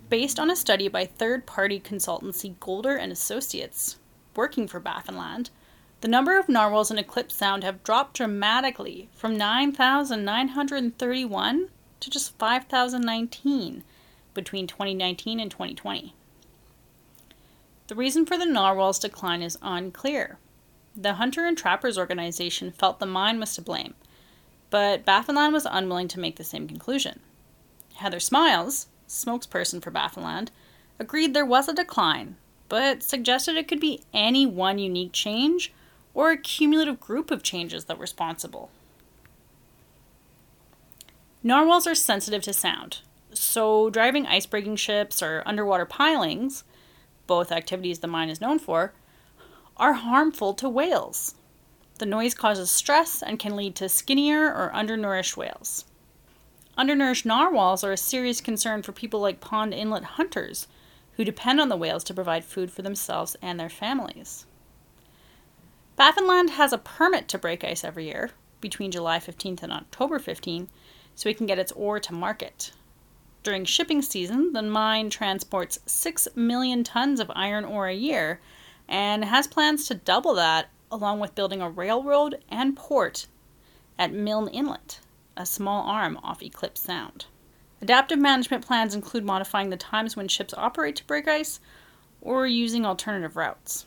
Based 0.08 0.38
on 0.38 0.50
a 0.50 0.56
study 0.56 0.86
by 0.86 1.04
third-party 1.04 1.80
consultancy 1.80 2.54
Golder 2.60 2.94
and 2.94 3.10
Associates, 3.10 3.96
working 4.36 4.68
for 4.68 4.80
Baffinland, 4.80 5.50
the 6.00 6.06
number 6.06 6.38
of 6.38 6.48
narwhals 6.48 6.92
in 6.92 6.98
Eclipse 6.98 7.34
Sound 7.34 7.64
have 7.64 7.82
dropped 7.82 8.14
dramatically 8.14 9.08
from 9.12 9.36
9,931 9.36 11.70
to 11.98 12.10
just 12.10 12.38
5,019 12.38 13.82
between 14.32 14.68
2019 14.68 15.40
and 15.40 15.50
2020. 15.50 16.14
The 17.88 17.94
reason 17.96 18.26
for 18.26 18.38
the 18.38 18.46
narwhal's 18.46 19.00
decline 19.00 19.42
is 19.42 19.58
unclear. 19.60 20.38
The 20.94 21.14
Hunter 21.14 21.46
and 21.46 21.58
Trappers 21.58 21.98
organization 21.98 22.70
felt 22.70 23.00
the 23.00 23.06
mine 23.06 23.40
was 23.40 23.56
to 23.56 23.62
blame, 23.62 23.94
but 24.70 25.04
Baffinland 25.04 25.52
was 25.52 25.66
unwilling 25.68 26.06
to 26.08 26.20
make 26.20 26.36
the 26.36 26.44
same 26.44 26.68
conclusion. 26.68 27.18
Heather 27.96 28.20
Smiles, 28.20 28.86
spokesperson 29.08 29.82
for 29.82 29.90
Baffinland, 29.90 30.48
agreed 30.98 31.34
there 31.34 31.46
was 31.46 31.68
a 31.68 31.74
decline, 31.74 32.36
but 32.68 33.02
suggested 33.02 33.56
it 33.56 33.68
could 33.68 33.80
be 33.80 34.02
any 34.12 34.46
one 34.46 34.78
unique 34.78 35.12
change 35.12 35.72
or 36.14 36.30
a 36.30 36.36
cumulative 36.38 36.98
group 36.98 37.30
of 37.30 37.42
changes 37.42 37.84
that 37.84 37.98
were 37.98 38.02
responsible. 38.02 38.70
Narwhals 41.42 41.86
are 41.86 41.94
sensitive 41.94 42.42
to 42.42 42.52
sound, 42.52 43.00
so 43.32 43.90
driving 43.90 44.26
icebreaking 44.26 44.78
ships 44.78 45.22
or 45.22 45.42
underwater 45.46 45.86
pilings, 45.86 46.64
both 47.26 47.52
activities 47.52 48.00
the 48.00 48.08
mine 48.08 48.30
is 48.30 48.40
known 48.40 48.58
for, 48.58 48.92
are 49.76 49.92
harmful 49.92 50.54
to 50.54 50.68
whales. 50.68 51.34
The 51.98 52.06
noise 52.06 52.34
causes 52.34 52.70
stress 52.70 53.22
and 53.22 53.38
can 53.38 53.56
lead 53.56 53.74
to 53.76 53.88
skinnier 53.88 54.46
or 54.46 54.74
undernourished 54.74 55.36
whales. 55.36 55.84
Undernourished 56.76 57.24
narwhals 57.24 57.82
are 57.82 57.92
a 57.92 57.96
serious 57.96 58.40
concern 58.40 58.82
for 58.82 58.92
people 58.92 59.20
like 59.20 59.40
pond 59.40 59.72
inlet 59.72 60.04
hunters 60.04 60.68
who 61.16 61.24
depend 61.24 61.60
on 61.60 61.70
the 61.70 61.76
whales 61.76 62.04
to 62.04 62.14
provide 62.14 62.44
food 62.44 62.70
for 62.70 62.82
themselves 62.82 63.34
and 63.40 63.58
their 63.58 63.70
families. 63.70 64.44
Baffinland 65.98 66.50
has 66.50 66.74
a 66.74 66.78
permit 66.78 67.28
to 67.28 67.38
break 67.38 67.64
ice 67.64 67.82
every 67.82 68.04
year, 68.04 68.32
between 68.60 68.90
July 68.90 69.18
15th 69.18 69.62
and 69.62 69.72
October 69.72 70.18
15th, 70.18 70.68
so 71.14 71.28
it 71.30 71.38
can 71.38 71.46
get 71.46 71.58
its 71.58 71.72
ore 71.72 71.98
to 71.98 72.12
market. 72.12 72.72
During 73.42 73.64
shipping 73.64 74.02
season, 74.02 74.52
the 74.52 74.62
mine 74.62 75.08
transports 75.08 75.78
6 75.86 76.28
million 76.34 76.84
tons 76.84 77.20
of 77.20 77.30
iron 77.34 77.64
ore 77.64 77.88
a 77.88 77.94
year 77.94 78.40
and 78.86 79.24
has 79.24 79.46
plans 79.46 79.86
to 79.86 79.94
double 79.94 80.34
that, 80.34 80.68
along 80.90 81.20
with 81.20 81.34
building 81.34 81.62
a 81.62 81.70
railroad 81.70 82.42
and 82.50 82.76
port 82.76 83.26
at 83.98 84.12
Milne 84.12 84.48
Inlet, 84.48 85.00
a 85.36 85.46
small 85.46 85.88
arm 85.88 86.18
off 86.22 86.42
Eclipse 86.42 86.80
Sound. 86.80 87.26
Adaptive 87.82 88.18
management 88.18 88.66
plans 88.66 88.94
include 88.94 89.24
modifying 89.24 89.70
the 89.70 89.76
times 89.76 90.16
when 90.16 90.28
ships 90.28 90.54
operate 90.56 90.96
to 90.96 91.04
break 91.04 91.28
ice 91.28 91.60
or 92.20 92.46
using 92.46 92.86
alternative 92.86 93.36
routes. 93.36 93.84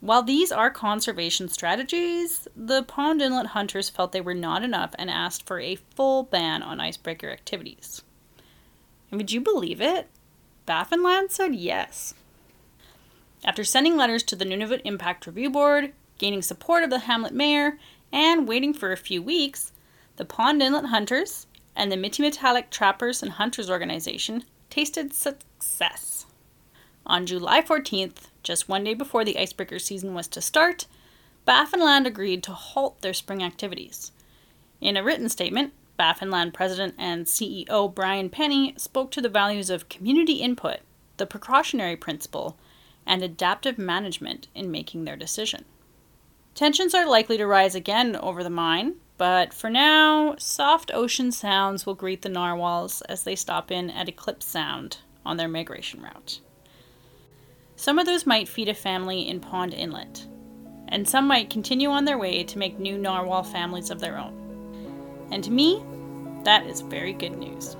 While 0.00 0.22
these 0.22 0.52
are 0.52 0.70
conservation 0.70 1.48
strategies, 1.48 2.46
the 2.54 2.84
Pond 2.84 3.20
Inlet 3.20 3.46
hunters 3.46 3.88
felt 3.88 4.12
they 4.12 4.20
were 4.20 4.34
not 4.34 4.62
enough 4.62 4.94
and 4.98 5.10
asked 5.10 5.46
for 5.46 5.58
a 5.58 5.74
full 5.96 6.22
ban 6.22 6.62
on 6.62 6.80
icebreaker 6.80 7.30
activities. 7.30 8.02
And 9.10 9.18
would 9.18 9.32
you 9.32 9.40
believe 9.40 9.80
it? 9.80 10.08
Baffinland 10.68 11.30
said 11.30 11.54
yes. 11.54 12.14
After 13.44 13.64
sending 13.64 13.96
letters 13.96 14.22
to 14.24 14.36
the 14.36 14.44
Nunavut 14.44 14.82
Impact 14.84 15.26
Review 15.26 15.50
Board, 15.50 15.92
gaining 16.18 16.42
support 16.42 16.84
of 16.84 16.90
the 16.90 17.00
Hamlet 17.00 17.32
mayor, 17.32 17.78
and 18.12 18.46
waiting 18.46 18.74
for 18.74 18.92
a 18.92 18.96
few 18.96 19.22
weeks, 19.22 19.72
the 20.18 20.24
Pond 20.24 20.60
Inlet 20.60 20.86
Hunters 20.86 21.46
and 21.76 21.92
the 21.92 21.96
Mittimatalik 21.96 22.70
Trappers 22.70 23.22
and 23.22 23.32
Hunters 23.32 23.70
Organization 23.70 24.42
tasted 24.68 25.14
success. 25.14 26.26
On 27.06 27.24
July 27.24 27.62
14th, 27.62 28.26
just 28.42 28.68
one 28.68 28.82
day 28.82 28.94
before 28.94 29.24
the 29.24 29.38
icebreaker 29.38 29.78
season 29.78 30.14
was 30.14 30.26
to 30.28 30.40
start, 30.40 30.86
Baffinland 31.46 32.04
agreed 32.04 32.42
to 32.42 32.52
halt 32.52 33.00
their 33.00 33.14
spring 33.14 33.44
activities. 33.44 34.10
In 34.80 34.96
a 34.96 35.04
written 35.04 35.28
statement, 35.28 35.72
Baffinland 35.96 36.52
President 36.52 36.96
and 36.98 37.26
CEO 37.26 37.94
Brian 37.94 38.28
Penney 38.28 38.74
spoke 38.76 39.12
to 39.12 39.20
the 39.20 39.28
values 39.28 39.70
of 39.70 39.88
community 39.88 40.34
input, 40.34 40.78
the 41.16 41.26
precautionary 41.26 41.96
principle, 41.96 42.56
and 43.06 43.22
adaptive 43.22 43.78
management 43.78 44.48
in 44.52 44.68
making 44.68 45.04
their 45.04 45.16
decision. 45.16 45.64
Tensions 46.56 46.92
are 46.92 47.08
likely 47.08 47.36
to 47.38 47.46
rise 47.46 47.76
again 47.76 48.16
over 48.16 48.42
the 48.42 48.50
mine, 48.50 48.96
but 49.18 49.52
for 49.52 49.68
now, 49.68 50.36
soft 50.38 50.90
ocean 50.94 51.32
sounds 51.32 51.84
will 51.84 51.94
greet 51.94 52.22
the 52.22 52.28
narwhals 52.28 53.02
as 53.02 53.24
they 53.24 53.34
stop 53.34 53.70
in 53.70 53.90
at 53.90 54.08
Eclipse 54.08 54.46
Sound 54.46 54.98
on 55.26 55.36
their 55.36 55.48
migration 55.48 56.00
route. 56.00 56.40
Some 57.74 57.98
of 57.98 58.06
those 58.06 58.26
might 58.26 58.48
feed 58.48 58.68
a 58.68 58.74
family 58.74 59.28
in 59.28 59.40
Pond 59.40 59.74
Inlet, 59.74 60.26
and 60.88 61.08
some 61.08 61.26
might 61.26 61.50
continue 61.50 61.90
on 61.90 62.04
their 62.04 62.18
way 62.18 62.44
to 62.44 62.58
make 62.58 62.78
new 62.78 62.96
narwhal 62.96 63.42
families 63.42 63.90
of 63.90 64.00
their 64.00 64.18
own. 64.18 65.28
And 65.30 65.44
to 65.44 65.50
me, 65.50 65.82
that 66.44 66.66
is 66.66 66.80
very 66.80 67.12
good 67.12 67.36
news. 67.36 67.76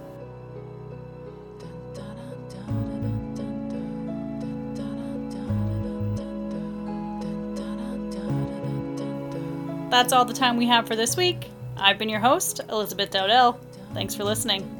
That's 9.91 10.13
all 10.13 10.25
the 10.25 10.35
time 10.35 10.57
we 10.57 10.67
have 10.67 10.87
for 10.87 10.97
this 10.97 11.17
week. 11.17 11.51
I've 11.77 11.99
been 11.99 12.09
your 12.09 12.21
host, 12.21 12.61
Elizabeth 12.69 13.11
Dowdell. 13.11 13.59
Thanks 13.95 14.15
for 14.15 14.25
listening. 14.25 14.75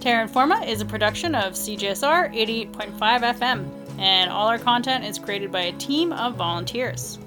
Terra 0.00 0.26
Informa 0.26 0.66
is 0.66 0.80
a 0.80 0.84
production 0.84 1.34
of 1.34 1.54
CJSR 1.54 2.34
88.5 2.34 2.98
FM 2.98 3.80
and 4.00 4.30
all 4.30 4.48
our 4.48 4.58
content 4.58 5.04
is 5.04 5.18
created 5.18 5.52
by 5.52 5.60
a 5.62 5.72
team 5.72 6.12
of 6.12 6.34
volunteers. 6.34 7.18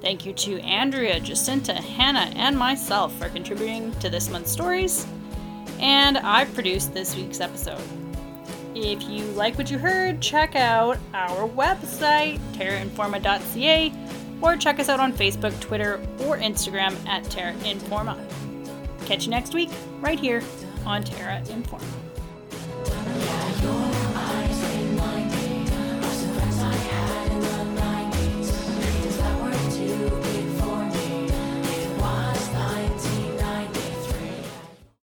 Thank 0.00 0.24
you 0.24 0.32
to 0.34 0.60
Andrea, 0.60 1.18
Jacinta, 1.18 1.74
Hannah, 1.74 2.32
and 2.36 2.56
myself 2.56 3.12
for 3.18 3.28
contributing 3.28 3.92
to 3.98 4.08
this 4.08 4.30
month's 4.30 4.52
stories, 4.52 5.06
and 5.80 6.16
I've 6.18 6.54
produced 6.54 6.94
this 6.94 7.16
week's 7.16 7.40
episode. 7.40 7.82
If 8.76 9.02
you 9.08 9.24
like 9.32 9.58
what 9.58 9.72
you 9.72 9.78
heard, 9.78 10.20
check 10.20 10.54
out 10.54 10.98
our 11.14 11.48
website, 11.48 12.38
terrainforma.ca, 12.52 13.92
or 14.40 14.56
check 14.56 14.78
us 14.78 14.88
out 14.88 15.00
on 15.00 15.12
Facebook, 15.12 15.58
Twitter, 15.60 16.00
or 16.20 16.38
Instagram 16.38 16.94
at 17.06 17.24
Terra 17.24 17.54
Informa. 17.60 18.18
Catch 19.06 19.24
you 19.24 19.30
next 19.30 19.54
week, 19.54 19.70
right 20.00 20.18
here 20.18 20.42
on 20.84 21.02
Terra 21.04 21.42
Informa. 21.46 21.84